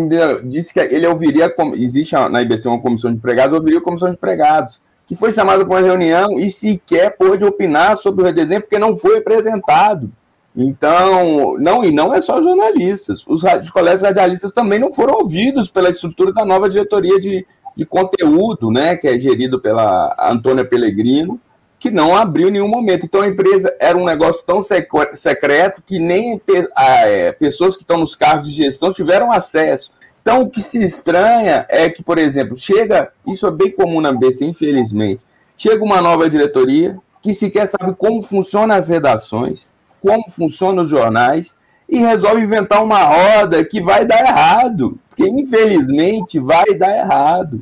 disse 0.44 0.72
que 0.72 0.80
ele 0.80 1.08
ouviria, 1.08 1.52
existe 1.74 2.14
na 2.30 2.42
IBC 2.44 2.68
uma 2.68 2.80
comissão 2.80 3.12
de 3.12 3.18
empregados, 3.18 3.58
ouviria 3.58 3.80
a 3.80 3.84
comissão 3.84 4.10
de 4.10 4.16
empregados, 4.16 4.80
que 5.08 5.16
foi 5.16 5.34
chamada 5.34 5.66
para 5.66 5.74
uma 5.74 5.86
reunião 5.86 6.40
e 6.40 6.52
sequer 6.52 7.18
pôde 7.18 7.44
opinar 7.44 7.98
sobre 7.98 8.22
o 8.22 8.26
redesenho, 8.26 8.62
porque 8.62 8.78
não 8.78 8.96
foi 8.96 9.18
apresentado. 9.18 10.12
Então, 10.56 11.58
não, 11.58 11.84
e 11.84 11.92
não 11.92 12.14
é 12.14 12.22
só 12.22 12.42
jornalistas. 12.44 13.26
Os, 13.26 13.44
os 13.44 13.72
colégios 13.72 14.04
radialistas 14.04 14.52
também 14.52 14.78
não 14.78 14.94
foram 14.94 15.16
ouvidos 15.16 15.70
pela 15.70 15.90
estrutura 15.90 16.32
da 16.32 16.46
nova 16.46 16.70
diretoria 16.70 17.20
de, 17.20 17.44
de 17.76 17.86
conteúdo, 17.86 18.72
né, 18.72 18.96
que 18.96 19.08
é 19.08 19.18
gerido 19.20 19.60
pela 19.60 20.16
Antônia 20.20 20.66
Pellegrino, 20.66 21.40
que 21.80 21.90
não 21.90 22.16
abriu 22.16 22.50
em 22.50 22.52
nenhum 22.52 22.68
momento. 22.68 23.06
Então 23.06 23.22
a 23.22 23.28
empresa 23.28 23.74
era 23.80 23.98
um 23.98 24.06
negócio 24.06 24.44
tão 24.46 24.62
secreto 25.14 25.82
que 25.86 25.98
nem 25.98 26.40
é, 26.78 27.32
pessoas 27.32 27.76
que 27.76 27.84
estão 27.84 27.98
nos 27.98 28.16
cargos 28.16 28.50
de 28.50 28.64
gestão 28.64 28.92
tiveram 28.92 29.32
acesso. 29.32 29.92
Então 30.22 30.42
o 30.42 30.50
que 30.50 30.62
se 30.62 30.84
estranha 30.84 31.66
é 31.70 31.90
que, 31.90 32.04
por 32.04 32.18
exemplo, 32.18 32.58
chega, 32.58 33.12
isso 33.26 33.48
é 33.48 33.52
bem 33.52 33.72
comum 33.72 34.02
na 34.02 34.12
BC, 34.12 34.46
infelizmente, 34.46 35.22
chega 35.58 35.84
uma 35.84 36.02
nova 36.02 36.30
diretoria 36.30 37.00
que 37.22 37.34
sequer 37.34 37.68
sabe 37.68 37.96
como 37.98 38.22
funcionam 38.22 38.76
as 38.76 38.90
redações, 38.90 39.68
como 40.02 40.30
funcionam 40.30 40.84
os 40.84 40.90
jornais 40.90 41.56
e 41.90 41.98
resolve 41.98 42.42
inventar 42.42 42.84
uma 42.84 43.04
roda 43.04 43.66
que 43.66 43.82
vai 43.82 44.06
dar 44.06 44.20
errado. 44.20 45.00
Porque, 45.10 45.28
infelizmente, 45.28 46.40
vai 46.40 46.76
dar 46.76 46.96
errado. 46.96 47.62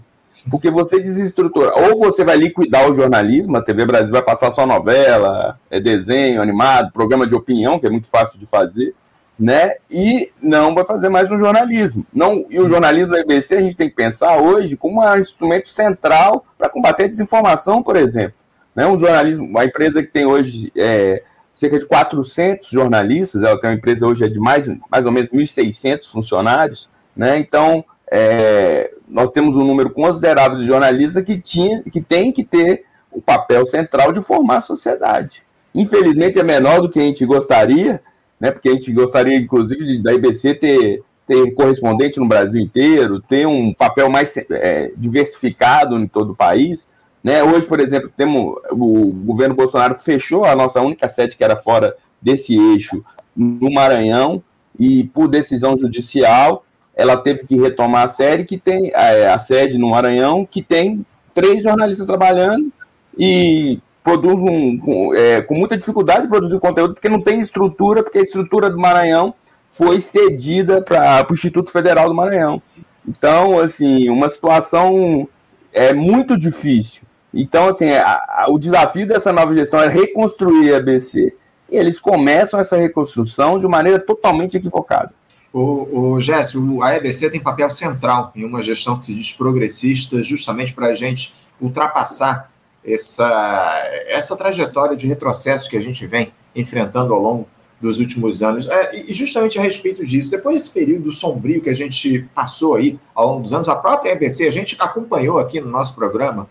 Porque 0.51 0.69
você 0.69 0.99
desestrutura. 0.99 1.73
Ou 1.75 1.97
você 1.97 2.23
vai 2.23 2.35
liquidar 2.35 2.91
o 2.91 2.95
jornalismo, 2.95 3.57
a 3.57 3.61
TV 3.63 3.85
Brasil 3.85 4.11
vai 4.11 4.21
passar 4.21 4.51
só 4.51 4.65
novela, 4.65 5.57
é 5.71 5.79
desenho 5.79 6.41
animado, 6.41 6.91
programa 6.91 7.25
de 7.25 7.35
opinião, 7.35 7.79
que 7.79 7.87
é 7.87 7.89
muito 7.89 8.07
fácil 8.07 8.39
de 8.39 8.45
fazer, 8.45 8.93
né? 9.39 9.75
E 9.89 10.31
não 10.41 10.75
vai 10.75 10.85
fazer 10.85 11.09
mais 11.09 11.31
um 11.31 11.39
jornalismo. 11.39 12.05
Não, 12.13 12.45
e 12.49 12.59
o 12.59 12.67
jornalismo 12.67 13.13
da 13.13 13.19
IBC 13.21 13.55
a 13.55 13.61
gente 13.61 13.77
tem 13.77 13.89
que 13.89 13.95
pensar 13.95 14.37
hoje 14.37 14.77
como 14.77 15.01
um 15.01 15.17
instrumento 15.17 15.69
central 15.69 16.45
para 16.57 16.69
combater 16.69 17.05
a 17.05 17.07
desinformação, 17.07 17.81
por 17.81 17.95
exemplo. 17.95 18.35
Né? 18.75 18.85
Um 18.85 18.99
jornalismo, 18.99 19.45
uma 19.45 19.65
empresa 19.65 20.03
que 20.03 20.11
tem 20.11 20.25
hoje 20.25 20.71
é, 20.75 21.23
cerca 21.57 21.79
de 21.79 21.85
400 21.87 22.69
jornalistas, 22.69 23.41
ela 23.41 23.59
tem 23.59 23.71
uma 23.71 23.75
empresa 23.75 24.05
hoje 24.05 24.23
é 24.23 24.27
de 24.27 24.39
mais, 24.39 24.69
mais 24.89 25.05
ou 25.05 25.11
menos 25.11 25.31
1.600 25.31 26.09
funcionários, 26.09 26.89
né? 27.15 27.39
Então, 27.39 27.83
é, 28.11 28.91
nós 29.09 29.31
temos 29.31 29.57
um 29.57 29.65
número 29.65 29.89
considerável 29.89 30.59
de 30.59 30.67
jornalistas 30.67 31.25
que, 31.25 31.35
tinha, 31.41 31.81
que 31.81 31.99
tem 31.99 32.31
que 32.31 32.43
ter 32.43 32.85
o 33.11 33.19
papel 33.19 33.65
central 33.65 34.13
de 34.13 34.21
formar 34.21 34.57
a 34.57 34.61
sociedade. 34.61 35.41
Infelizmente 35.73 36.39
é 36.39 36.43
menor 36.43 36.79
do 36.79 36.89
que 36.89 36.99
a 36.99 37.03
gente 37.03 37.25
gostaria, 37.25 38.01
né? 38.39 38.51
Porque 38.51 38.69
a 38.69 38.73
gente 38.73 38.93
gostaria, 38.93 39.35
inclusive, 39.35 40.01
da 40.03 40.13
IBC 40.13 40.53
ter, 40.53 41.03
ter 41.25 41.55
correspondente 41.55 42.19
no 42.19 42.27
Brasil 42.27 42.61
inteiro, 42.61 43.19
ter 43.19 43.47
um 43.47 43.73
papel 43.73 44.11
mais 44.11 44.37
é, 44.37 44.91
diversificado 44.95 45.97
em 45.97 46.07
todo 46.07 46.33
o 46.33 46.35
país. 46.35 46.87
Né? 47.23 47.43
Hoje, 47.43 47.67
por 47.67 47.79
exemplo, 47.79 48.11
temos 48.15 48.55
o 48.71 49.11
governo 49.11 49.55
Bolsonaro 49.55 49.95
fechou 49.95 50.45
a 50.45 50.55
nossa 50.55 50.81
única 50.81 51.09
sede 51.09 51.35
que 51.35 51.43
era 51.43 51.55
fora 51.55 51.95
desse 52.21 52.55
eixo 52.55 53.03
no 53.35 53.71
Maranhão 53.71 54.41
e 54.79 55.05
por 55.05 55.27
decisão 55.27 55.77
judicial 55.77 56.61
ela 56.95 57.15
teve 57.15 57.45
que 57.45 57.55
retomar 57.55 58.05
a 58.05 58.07
série 58.07 58.43
que 58.43 58.57
tem 58.57 58.91
a, 58.93 59.35
a 59.35 59.39
sede 59.39 59.77
no 59.77 59.89
Maranhão 59.89 60.45
que 60.45 60.61
tem 60.61 61.05
três 61.33 61.63
jornalistas 61.63 62.07
trabalhando 62.07 62.71
e 63.17 63.79
produz 64.03 64.39
um 64.39 64.77
com, 64.79 65.13
é, 65.13 65.41
com 65.41 65.53
muita 65.53 65.77
dificuldade 65.77 66.23
de 66.23 66.27
produzir 66.27 66.59
conteúdo 66.59 66.95
porque 66.95 67.09
não 67.09 67.21
tem 67.21 67.39
estrutura 67.39 68.03
porque 68.03 68.17
a 68.17 68.23
estrutura 68.23 68.69
do 68.69 68.79
Maranhão 68.79 69.33
foi 69.69 70.01
cedida 70.01 70.81
para 70.81 71.27
o 71.29 71.33
Instituto 71.33 71.71
Federal 71.71 72.07
do 72.07 72.15
Maranhão 72.15 72.61
então 73.07 73.59
assim 73.59 74.09
uma 74.09 74.29
situação 74.29 75.27
é 75.71 75.93
muito 75.93 76.37
difícil 76.37 77.03
então, 77.41 77.67
assim, 77.67 77.89
a, 77.89 78.19
a, 78.29 78.45
o 78.49 78.57
desafio 78.57 79.07
dessa 79.07 79.31
nova 79.31 79.53
gestão 79.53 79.79
é 79.79 79.87
reconstruir 79.87 80.73
a 80.73 80.77
ABC. 80.77 81.33
E 81.69 81.75
eles 81.75 81.99
começam 81.99 82.59
essa 82.59 82.77
reconstrução 82.77 83.59
de 83.59 83.67
maneira 83.67 83.99
totalmente 83.99 84.57
equivocada. 84.57 85.13
O, 85.53 86.17
o 86.17 86.83
a 86.83 86.95
EBC 86.95 87.29
tem 87.29 87.39
papel 87.39 87.69
central 87.69 88.31
em 88.35 88.43
uma 88.43 88.61
gestão 88.61 88.97
que 88.97 89.05
se 89.05 89.13
diz 89.13 89.31
progressista, 89.33 90.23
justamente 90.23 90.73
para 90.73 90.87
a 90.87 90.93
gente 90.93 91.33
ultrapassar 91.59 92.51
essa, 92.83 93.83
essa 94.07 94.35
trajetória 94.35 94.95
de 94.95 95.07
retrocesso 95.07 95.69
que 95.69 95.77
a 95.77 95.81
gente 95.81 96.05
vem 96.07 96.31
enfrentando 96.55 97.13
ao 97.13 97.21
longo 97.21 97.47
dos 97.79 97.99
últimos 97.99 98.41
anos. 98.41 98.67
É, 98.67 99.09
e 99.09 99.13
justamente 99.13 99.59
a 99.59 99.61
respeito 99.61 100.05
disso, 100.05 100.31
depois 100.31 100.55
desse 100.55 100.73
período 100.73 101.13
sombrio 101.13 101.61
que 101.61 101.69
a 101.69 101.75
gente 101.75 102.27
passou 102.33 102.75
aí 102.75 102.99
ao 103.13 103.27
longo 103.27 103.43
dos 103.43 103.53
anos, 103.53 103.69
a 103.69 103.75
própria 103.75 104.11
EBC, 104.11 104.47
a 104.47 104.51
gente 104.51 104.75
acompanhou 104.79 105.37
aqui 105.37 105.61
no 105.61 105.69
nosso 105.69 105.95
programa 105.95 106.49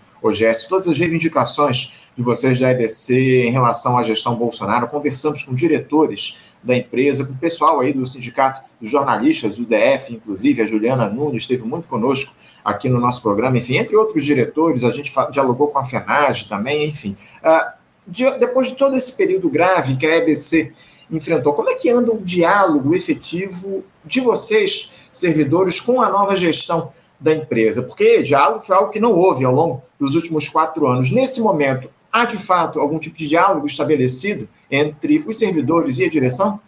Todas 0.69 0.89
as 0.89 0.99
reivindicações 0.99 2.03
de 2.17 2.23
vocês 2.23 2.59
da 2.59 2.71
EBC 2.71 3.47
em 3.47 3.51
relação 3.51 3.99
à 3.99 4.03
gestão 4.03 4.35
Bolsonaro, 4.37 4.89
conversamos 4.89 5.43
com 5.43 5.55
diretores 5.55 6.47
da 6.63 6.77
empresa, 6.77 7.25
com 7.25 7.33
o 7.33 7.37
pessoal 7.37 7.81
aí 7.81 7.93
do 7.93 8.07
Sindicato 8.07 8.63
dos 8.81 8.91
Jornalistas, 8.91 9.59
o 9.59 9.67
DF, 9.67 10.15
inclusive, 10.15 10.63
a 10.63 10.67
Juliana 10.67 11.09
Nunes 11.09 11.43
esteve 11.43 11.63
muito 11.63 11.87
conosco 11.87 12.35
aqui 12.65 12.89
no 12.89 12.99
nosso 12.99 13.23
programa, 13.23 13.57
enfim, 13.59 13.77
entre 13.77 13.97
outros 13.97 14.25
diretores, 14.25 14.83
a 14.83 14.91
gente 14.91 15.13
dialogou 15.31 15.69
com 15.69 15.79
a 15.79 15.85
FENAGE 15.85 16.49
também, 16.49 16.89
enfim. 16.89 17.17
De, 18.07 18.29
depois 18.39 18.69
de 18.69 18.75
todo 18.75 18.97
esse 18.97 19.17
período 19.17 19.49
grave 19.49 19.97
que 19.97 20.07
a 20.07 20.17
EBC 20.17 20.73
enfrentou, 21.11 21.53
como 21.53 21.71
é 21.71 21.75
que 21.75 21.89
anda 21.89 22.13
o 22.13 22.19
diálogo 22.19 22.95
efetivo 22.95 23.85
de 24.05 24.21
vocês, 24.21 24.93
servidores, 25.13 25.81
com 25.81 26.01
a 26.03 26.09
nova 26.09 26.37
gestão 26.37 26.93
da 27.19 27.35
empresa, 27.35 27.83
porque 27.83 28.23
diálogo 28.23 28.63
foi 28.63 28.77
algo 28.77 28.91
que 28.91 29.01
não 29.01 29.13
houve 29.13 29.45
ao 29.45 29.55
longo 29.55 29.83
dos 29.99 30.15
últimos 30.15 30.49
quatro 30.49 30.87
anos. 30.87 31.11
Nesse 31.11 31.41
momento, 31.41 31.89
há 32.13 32.25
de 32.25 32.37
fato 32.37 32.79
algum 32.79 32.99
tipo 32.99 33.17
de 33.17 33.29
diálogo 33.29 33.67
estabelecido 33.67 34.49
entre 34.71 35.25
os 35.27 35.39
servidores 35.39 35.99
e 35.99 36.05
a 36.05 36.09
direção? 36.09 36.61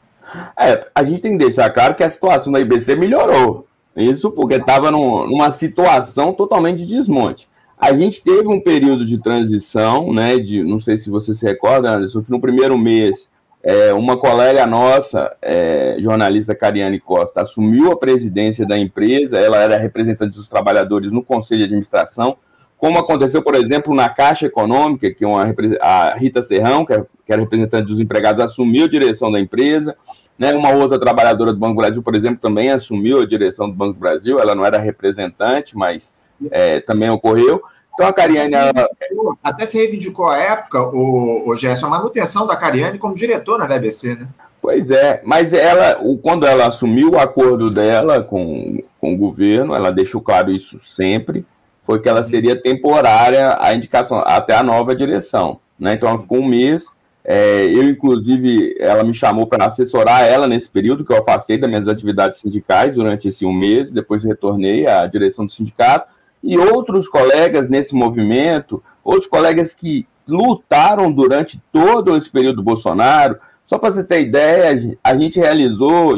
É, 0.59 0.87
a 0.95 1.05
gente 1.05 1.23
tem 1.23 1.33
que 1.33 1.45
deixar 1.45 1.71
claro 1.71 1.95
que 1.95 2.03
a 2.03 2.11
situação 2.11 2.53
da 2.53 2.61
IBC 2.61 2.97
melhorou. 2.97 3.67
Isso 3.97 4.31
porque 4.31 4.55
estava 4.55 4.91
numa 4.91 5.51
situação 5.51 6.33
totalmente 6.33 6.85
de 6.85 6.95
desmonte. 6.95 7.49
A 7.79 7.93
gente 7.97 8.23
teve 8.23 8.49
um 8.49 8.61
período 8.61 9.05
de 9.05 9.19
transição, 9.19 10.13
né? 10.13 10.39
De, 10.39 10.63
não 10.63 10.81
sei 10.81 10.99
se 10.99 11.11
você 11.11 11.35
se 11.35 11.45
recorda, 11.45 11.93
Anderson, 11.93 12.23
que 12.23 12.31
no 12.31 12.41
primeiro 12.41 12.77
mês 12.77 13.29
é, 13.63 13.93
uma 13.93 14.17
colega 14.17 14.67
nossa, 14.67 15.37
é, 15.43 15.97
jornalista 15.99 16.55
Cariane 16.55 17.01
Costa, 17.01 17.43
assumiu 17.43 17.93
a 17.93 17.97
presidência 17.97 18.67
da 18.67 18.79
empresa, 18.79 19.39
ela 19.39 19.59
era 19.59 19.77
representante 19.77 20.37
dos 20.37 20.49
trabalhadores 20.49 21.11
no 21.11 21.23
conselho 21.23 21.59
de 21.59 21.65
administração, 21.65 22.37
como 22.77 22.99
aconteceu, 22.99 23.43
por 23.43 23.57
exemplo, 23.57 23.93
na 23.93 24.09
Caixa 24.09 24.47
Econômica, 24.47 25.13
que 25.13 25.25
uma, 25.25 25.53
a 25.81 26.15
Rita 26.17 26.43
Serrão, 26.43 26.87
que, 26.87 26.93
é, 26.93 27.05
que 27.27 27.33
era 27.33 27.43
representante 27.43 27.89
dos 27.89 27.99
empregados, 27.99 28.41
assumiu 28.41 28.85
a 28.85 28.89
direção 28.89 29.33
da 29.33 29.41
empresa, 29.41 29.97
né, 30.39 30.55
uma 30.55 30.71
outra 30.71 30.99
trabalhadora 31.01 31.53
do 31.53 31.59
Banco 31.59 31.75
Brasil, 31.75 32.01
por 32.01 32.15
exemplo, 32.15 32.39
também 32.41 32.71
assumiu 32.71 33.21
a 33.21 33.27
direção 33.27 33.69
do 33.69 33.75
Banco 33.75 33.99
Brasil, 33.99 34.39
ela 34.39 34.55
não 34.55 34.65
era 34.65 34.79
representante, 34.79 35.77
mas 35.77 36.15
é, 36.53 36.79
também 36.79 37.11
ocorreu. 37.11 37.61
Então 37.99 38.07
a 38.07 38.13
Cariane. 38.13 38.55
Até 38.55 38.71
se, 38.71 38.77
reivindicou, 39.01 39.39
até 39.43 39.67
se 39.67 39.79
reivindicou 39.79 40.29
a 40.29 40.39
época, 40.39 40.81
o, 40.81 41.51
o 41.51 41.57
Gerson, 41.57 41.87
a 41.87 41.91
manutenção 41.91 42.47
da 42.47 42.55
Cariane 42.55 42.97
como 42.97 43.13
diretora 43.13 43.67
da 43.67 43.75
EBC, 43.75 44.15
né? 44.15 44.29
Pois 44.63 44.93
é, 44.93 45.21
mas 45.25 45.53
ela, 45.53 46.01
quando 46.23 46.47
ela 46.47 46.69
assumiu 46.69 47.13
o 47.13 47.19
acordo 47.19 47.71
dela 47.71 48.23
com, 48.23 48.81
com 49.01 49.15
o 49.15 49.17
governo, 49.17 49.75
ela 49.75 49.91
deixou 49.91 50.21
claro 50.21 50.53
isso 50.53 50.79
sempre, 50.79 51.45
foi 51.83 52.01
que 52.01 52.09
ela 52.09 52.23
seria 52.23 52.55
temporária 52.55 53.57
a 53.61 53.75
indicação 53.75 54.19
até 54.25 54.55
a 54.55 54.63
nova 54.63 54.95
direção. 54.95 55.59
Né? 55.79 55.95
Então 55.95 56.09
ela 56.09 56.21
ficou 56.21 56.39
um 56.39 56.47
mês. 56.47 56.87
É, 57.25 57.65
eu, 57.67 57.83
inclusive, 57.83 58.77
ela 58.79 59.03
me 59.03 59.13
chamou 59.13 59.47
para 59.47 59.67
assessorar 59.67 60.25
ela 60.25 60.47
nesse 60.47 60.69
período 60.69 61.05
que 61.05 61.13
eu 61.13 61.19
afastei 61.19 61.59
das 61.59 61.69
minhas 61.69 61.89
atividades 61.89 62.41
sindicais 62.41 62.95
durante 62.95 63.29
esse 63.29 63.45
um 63.45 63.53
mês, 63.53 63.93
depois 63.93 64.25
retornei 64.25 64.87
à 64.87 65.05
direção 65.07 65.45
do 65.45 65.53
sindicato 65.53 66.18
e 66.43 66.57
outros 66.59 67.09
colegas 67.09 67.69
nesse 67.69 67.95
movimento, 67.95 68.83
outros 69.05 69.27
colegas 69.27 69.75
que 69.75 70.07
lutaram 70.27 71.11
durante 71.11 71.61
todo 71.73 72.17
esse 72.17 72.31
período 72.31 72.57
do 72.57 72.63
Bolsonaro. 72.63 73.39
Só 73.67 73.79
para 73.79 73.91
você 73.91 74.05
ter 74.05 74.21
ideia, 74.21 74.99
a 75.03 75.17
gente 75.17 75.39
realizou, 75.39 76.15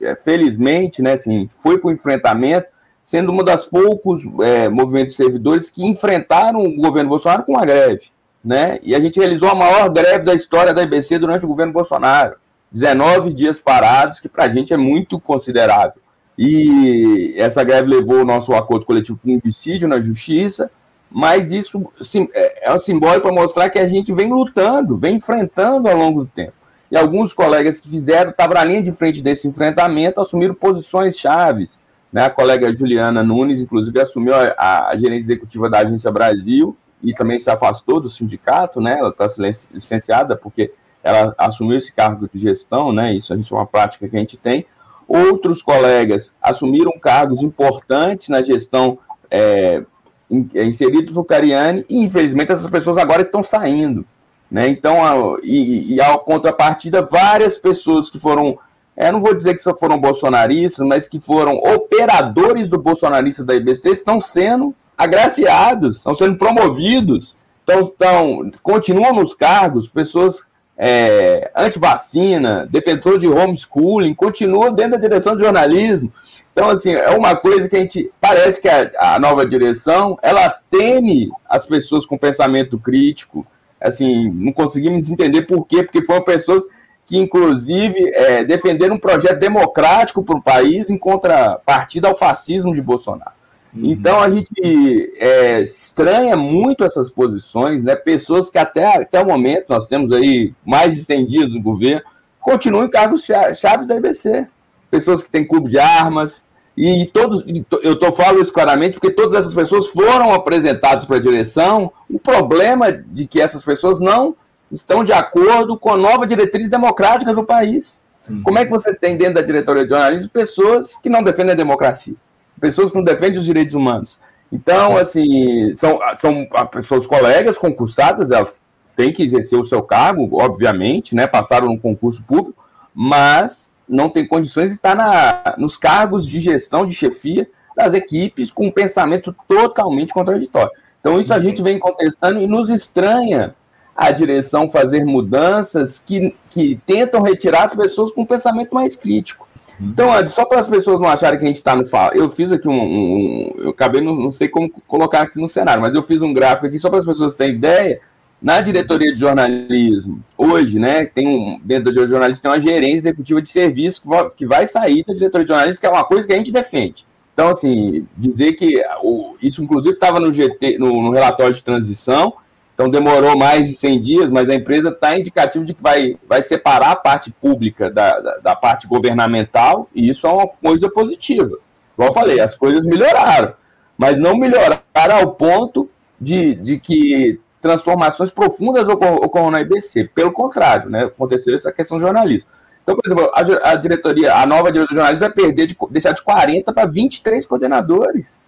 é, 0.00 0.16
felizmente, 0.16 1.02
né, 1.02 1.14
assim, 1.14 1.46
foi 1.46 1.78
para 1.78 1.88
o 1.88 1.92
enfrentamento, 1.92 2.66
sendo 3.02 3.30
uma 3.30 3.44
das 3.44 3.64
poucos 3.64 4.22
é, 4.42 4.68
movimentos 4.68 5.14
servidores 5.14 5.70
que 5.70 5.84
enfrentaram 5.86 6.60
o 6.64 6.76
governo 6.76 7.10
Bolsonaro 7.10 7.44
com 7.44 7.56
a 7.56 7.64
greve. 7.64 8.06
Né? 8.44 8.78
E 8.82 8.94
a 8.94 9.00
gente 9.00 9.18
realizou 9.18 9.48
a 9.48 9.54
maior 9.54 9.88
greve 9.90 10.24
da 10.24 10.34
história 10.34 10.74
da 10.74 10.82
IBC 10.82 11.18
durante 11.18 11.44
o 11.44 11.48
governo 11.48 11.72
Bolsonaro. 11.72 12.36
19 12.70 13.32
dias 13.32 13.58
parados, 13.58 14.20
que 14.20 14.28
para 14.28 14.44
a 14.44 14.48
gente 14.48 14.72
é 14.72 14.76
muito 14.76 15.20
considerável. 15.20 16.00
E 16.38 17.34
essa 17.36 17.64
greve 17.64 17.88
levou 17.88 18.20
o 18.20 18.24
nosso 18.24 18.52
acordo 18.54 18.84
coletivo 18.84 19.18
um 19.24 19.38
dissídio 19.38 19.88
na 19.88 20.00
justiça, 20.00 20.70
mas 21.10 21.52
isso 21.52 21.90
é, 22.34 22.68
é 22.68 22.74
um 22.74 22.80
simbólico 22.80 23.22
para 23.22 23.32
mostrar 23.32 23.70
que 23.70 23.78
a 23.78 23.88
gente 23.88 24.12
vem 24.12 24.30
lutando, 24.30 24.96
vem 24.96 25.16
enfrentando 25.16 25.88
ao 25.88 25.96
longo 25.96 26.24
do 26.24 26.30
tempo. 26.30 26.52
E 26.90 26.96
alguns 26.96 27.32
colegas 27.32 27.80
que 27.80 27.88
fizeram, 27.88 28.30
estavam 28.30 28.54
na 28.54 28.64
linha 28.64 28.82
de 28.82 28.92
frente 28.92 29.22
desse 29.22 29.48
enfrentamento, 29.48 30.20
assumiram 30.20 30.54
posições 30.54 31.18
chaves. 31.18 31.78
Né? 32.12 32.24
A 32.24 32.30
colega 32.30 32.74
Juliana 32.74 33.22
Nunes, 33.22 33.60
inclusive, 33.60 34.00
assumiu 34.00 34.34
a, 34.34 34.88
a 34.88 34.96
gerência 34.96 35.26
executiva 35.26 35.68
da 35.68 35.80
Agência 35.80 36.12
Brasil 36.12 36.76
e 37.02 37.12
também 37.12 37.38
se 37.38 37.50
afastou 37.50 38.00
do 38.00 38.08
sindicato, 38.08 38.80
né? 38.80 38.96
Ela 38.98 39.10
está 39.10 39.26
licenciada 39.72 40.36
porque 40.36 40.72
ela 41.02 41.34
assumiu 41.36 41.78
esse 41.78 41.92
cargo 41.92 42.28
de 42.32 42.38
gestão, 42.38 42.92
né? 42.92 43.12
Isso 43.12 43.32
a 43.32 43.36
gente 43.36 43.52
é 43.52 43.56
uma 43.56 43.66
prática 43.66 44.08
que 44.08 44.16
a 44.16 44.20
gente 44.20 44.36
tem. 44.36 44.66
Outros 45.08 45.62
colegas 45.62 46.32
assumiram 46.42 46.92
cargos 46.98 47.42
importantes 47.42 48.28
na 48.28 48.42
gestão 48.42 48.98
é, 49.30 49.82
inseridos 50.30 51.14
no 51.14 51.24
Cariani 51.24 51.84
e, 51.88 51.98
infelizmente, 51.98 52.52
essas 52.52 52.68
pessoas 52.68 52.96
agora 52.96 53.22
estão 53.22 53.42
saindo. 53.42 54.04
Né? 54.50 54.68
Então, 54.68 55.04
a, 55.04 55.38
e, 55.42 55.94
e 55.94 56.00
a 56.00 56.16
contrapartida, 56.18 57.02
várias 57.02 57.56
pessoas 57.56 58.10
que 58.10 58.18
foram, 58.18 58.58
é, 58.96 59.10
não 59.10 59.20
vou 59.20 59.34
dizer 59.34 59.54
que 59.54 59.62
só 59.62 59.76
foram 59.76 60.00
bolsonaristas, 60.00 60.86
mas 60.86 61.08
que 61.08 61.20
foram 61.20 61.56
operadores 61.56 62.68
do 62.68 62.78
bolsonarista 62.78 63.44
da 63.44 63.54
IBC 63.54 63.90
estão 63.90 64.20
sendo 64.20 64.74
agraciados, 64.96 65.98
estão 65.98 66.14
sendo 66.14 66.38
promovidos, 66.38 67.36
estão, 67.60 67.82
estão, 67.82 68.50
continuam 68.62 69.14
nos 69.14 69.34
cargos, 69.34 69.88
pessoas 69.88 70.44
é, 70.78 71.50
anti-vacina, 71.56 72.66
defensor 72.70 73.18
de 73.18 73.26
homeschooling, 73.26 74.14
continua 74.14 74.70
dentro 74.70 74.92
da 74.92 74.98
direção 74.98 75.34
de 75.34 75.42
jornalismo. 75.42 76.12
Então, 76.52 76.70
assim, 76.70 76.92
é 76.92 77.10
uma 77.10 77.36
coisa 77.36 77.68
que 77.68 77.76
a 77.76 77.78
gente. 77.78 78.10
Parece 78.20 78.60
que 78.60 78.68
a, 78.68 78.90
a 78.98 79.18
nova 79.18 79.46
direção 79.46 80.18
ela 80.22 80.48
teme 80.70 81.28
as 81.48 81.64
pessoas 81.64 82.06
com 82.06 82.18
pensamento 82.18 82.78
crítico. 82.78 83.46
Assim, 83.80 84.30
não 84.30 84.52
conseguimos 84.52 85.10
entender 85.10 85.42
por 85.42 85.66
quê, 85.66 85.82
porque 85.82 86.04
foram 86.04 86.22
pessoas 86.22 86.64
que, 87.06 87.18
inclusive, 87.18 88.10
é, 88.14 88.44
defenderam 88.44 88.96
um 88.96 88.98
projeto 88.98 89.38
democrático 89.38 90.24
para 90.24 90.36
o 90.36 90.42
país 90.42 90.90
em 90.90 90.98
contrapartida 90.98 92.08
ao 92.08 92.16
fascismo 92.16 92.74
de 92.74 92.82
Bolsonaro. 92.82 93.35
Uhum. 93.76 93.90
Então 93.90 94.20
a 94.20 94.30
gente 94.30 95.12
é, 95.18 95.60
estranha 95.60 96.36
muito 96.36 96.84
essas 96.84 97.10
posições, 97.10 97.84
né? 97.84 97.94
Pessoas 97.94 98.48
que 98.48 98.58
até, 98.58 99.02
até 99.02 99.20
o 99.20 99.26
momento, 99.26 99.66
nós 99.68 99.86
temos 99.86 100.12
aí 100.12 100.54
mais 100.64 100.96
de 100.96 101.04
100 101.04 101.26
dias 101.26 101.52
no 101.52 101.62
governo, 101.62 102.02
continuam 102.40 102.86
em 102.86 102.90
cargos 102.90 103.26
chaves 103.54 103.86
da 103.86 103.96
IBC. 103.96 104.46
Pessoas 104.90 105.22
que 105.22 105.28
têm 105.28 105.46
clube 105.46 105.68
de 105.68 105.78
armas, 105.78 106.46
e 106.76 107.06
todos, 107.06 107.42
eu 107.82 107.94
estou 107.94 108.12
falando 108.12 108.42
isso 108.42 108.52
claramente 108.52 108.94
porque 109.00 109.10
todas 109.10 109.34
essas 109.34 109.54
pessoas 109.54 109.86
foram 109.86 110.34
apresentadas 110.34 111.06
para 111.06 111.16
a 111.16 111.20
direção. 111.20 111.90
O 112.08 112.20
problema 112.20 112.92
de 112.92 113.26
que 113.26 113.40
essas 113.40 113.64
pessoas 113.64 113.98
não 113.98 114.36
estão 114.70 115.02
de 115.02 115.12
acordo 115.12 115.78
com 115.78 115.92
a 115.92 115.96
nova 115.96 116.26
diretriz 116.26 116.68
democrática 116.68 117.32
do 117.32 117.46
país. 117.46 117.98
Uhum. 118.28 118.42
Como 118.42 118.58
é 118.58 118.64
que 118.64 118.70
você 118.70 118.94
tem 118.94 119.16
dentro 119.16 119.34
da 119.34 119.42
diretoria 119.42 119.84
de 119.84 119.90
jornalismo 119.90 120.28
pessoas 120.28 120.98
que 120.98 121.08
não 121.08 121.22
defendem 121.22 121.52
a 121.52 121.56
democracia? 121.56 122.14
Pessoas 122.60 122.90
que 122.90 122.96
não 122.96 123.04
defendem 123.04 123.38
os 123.38 123.44
direitos 123.44 123.74
humanos. 123.74 124.18
Então, 124.52 124.96
assim, 124.96 125.74
são, 125.74 125.98
são 126.18 126.46
pessoas 126.70 127.06
colegas 127.06 127.58
concursadas, 127.58 128.30
elas 128.30 128.64
têm 128.94 129.12
que 129.12 129.22
exercer 129.22 129.58
o 129.58 129.66
seu 129.66 129.82
cargo, 129.82 130.28
obviamente, 130.40 131.14
né? 131.14 131.26
Passaram 131.26 131.66
no 131.68 131.78
concurso 131.78 132.22
público, 132.22 132.64
mas 132.94 133.68
não 133.88 134.08
tem 134.08 134.26
condições 134.26 134.70
de 134.70 134.76
estar 134.76 134.94
na, 134.94 135.54
nos 135.58 135.76
cargos 135.76 136.26
de 136.26 136.40
gestão, 136.40 136.86
de 136.86 136.94
chefia 136.94 137.48
das 137.76 137.92
equipes 137.92 138.50
com 138.50 138.66
um 138.66 138.72
pensamento 138.72 139.34
totalmente 139.46 140.14
contraditório. 140.14 140.72
Então, 140.98 141.20
isso 141.20 141.34
a 141.34 141.40
gente 141.40 141.62
vem 141.62 141.78
contestando 141.78 142.40
e 142.40 142.46
nos 142.46 142.70
estranha 142.70 143.54
a 143.94 144.10
direção 144.10 144.68
fazer 144.68 145.04
mudanças 145.04 145.98
que, 145.98 146.34
que 146.50 146.80
tentam 146.86 147.22
retirar 147.22 147.64
as 147.64 147.76
pessoas 147.76 148.12
com 148.12 148.22
um 148.22 148.26
pensamento 148.26 148.74
mais 148.74 148.96
crítico. 148.96 149.48
Então, 149.80 150.10
só 150.28 150.44
para 150.44 150.60
as 150.60 150.68
pessoas 150.68 151.00
não 151.00 151.08
acharem 151.08 151.38
que 151.38 151.44
a 151.44 151.48
gente 151.48 151.56
está 151.56 151.76
no 151.76 151.84
fala, 151.84 152.14
eu 152.14 152.28
fiz 152.30 152.50
aqui 152.50 152.66
um, 152.66 152.82
um, 152.82 153.54
eu 153.58 153.70
acabei 153.70 154.00
não, 154.00 154.14
não, 154.14 154.32
sei 154.32 154.48
como 154.48 154.70
colocar 154.88 155.22
aqui 155.22 155.40
no 155.40 155.48
cenário, 155.48 155.82
mas 155.82 155.94
eu 155.94 156.02
fiz 156.02 156.22
um 156.22 156.32
gráfico 156.32 156.66
aqui 156.66 156.78
só 156.78 156.88
para 156.88 157.00
as 157.00 157.06
pessoas 157.06 157.34
terem 157.34 157.56
ideia. 157.56 158.00
Na 158.40 158.60
diretoria 158.60 159.14
de 159.14 159.20
jornalismo, 159.20 160.22
hoje, 160.36 160.78
né, 160.78 161.06
tem 161.06 161.26
um, 161.26 161.58
dentro 161.64 161.92
da 161.92 162.06
jornalismo 162.06 162.42
tem 162.42 162.50
uma 162.50 162.60
gerência 162.60 163.08
executiva 163.08 163.40
de 163.40 163.48
serviço 163.50 164.02
que 164.02 164.08
vai, 164.08 164.30
que 164.30 164.46
vai 164.46 164.66
sair 164.66 165.04
da 165.06 165.14
diretoria 165.14 165.44
de 165.44 165.48
jornalismo, 165.48 165.80
que 165.80 165.86
é 165.86 165.90
uma 165.90 166.04
coisa 166.04 166.26
que 166.26 166.34
a 166.34 166.36
gente 166.36 166.52
defende. 166.52 167.06
Então, 167.32 167.50
assim, 167.50 168.06
dizer 168.16 168.52
que 168.52 168.82
o, 169.02 169.36
isso 169.42 169.62
inclusive 169.62 169.94
estava 169.94 170.20
no 170.20 170.32
GT, 170.32 170.78
no, 170.78 171.02
no 171.02 171.10
relatório 171.10 171.54
de 171.54 171.62
transição, 171.62 172.34
então 172.76 172.90
demorou 172.90 173.38
mais 173.38 173.70
de 173.70 173.74
100 173.74 174.00
dias, 174.02 174.30
mas 174.30 174.50
a 174.50 174.54
empresa 174.54 174.90
está 174.90 175.18
indicativo 175.18 175.64
de 175.64 175.72
que 175.72 175.82
vai, 175.82 176.18
vai 176.28 176.42
separar 176.42 176.90
a 176.90 176.96
parte 176.96 177.32
pública 177.32 177.90
da, 177.90 178.20
da, 178.20 178.36
da, 178.36 178.54
parte 178.54 178.86
governamental, 178.86 179.88
e 179.94 180.10
isso 180.10 180.26
é 180.26 180.30
uma 180.30 180.46
coisa 180.46 180.90
positiva. 180.90 181.56
Como 181.96 182.10
eu 182.10 182.12
falei, 182.12 182.38
as 182.38 182.54
coisas 182.54 182.84
melhoraram, 182.84 183.54
mas 183.96 184.18
não 184.18 184.36
melhoraram 184.36 185.16
ao 185.18 185.32
ponto 185.32 185.88
de, 186.20 186.54
de 186.56 186.78
que 186.78 187.40
transformações 187.62 188.30
profundas 188.30 188.86
ocorram 188.90 189.50
na 189.50 189.62
IBC. 189.62 190.10
Pelo 190.14 190.30
contrário, 190.30 190.90
né, 190.90 191.04
aconteceu 191.04 191.56
essa 191.56 191.72
questão 191.72 191.98
jornalista. 191.98 192.52
Então, 192.82 192.94
por 192.94 193.06
exemplo, 193.06 193.30
a, 193.32 193.70
a 193.70 193.74
diretoria, 193.76 194.34
a 194.34 194.44
nova 194.44 194.70
diretoria 194.70 194.88
de 194.88 194.94
jornalismo 194.96 195.26
vai 195.26 195.32
perder 195.32 195.66
de, 195.66 195.74
deixar 195.90 196.12
de 196.12 196.22
40 196.22 196.74
para 196.74 196.86
23 196.86 197.46
coordenadores 197.46 198.38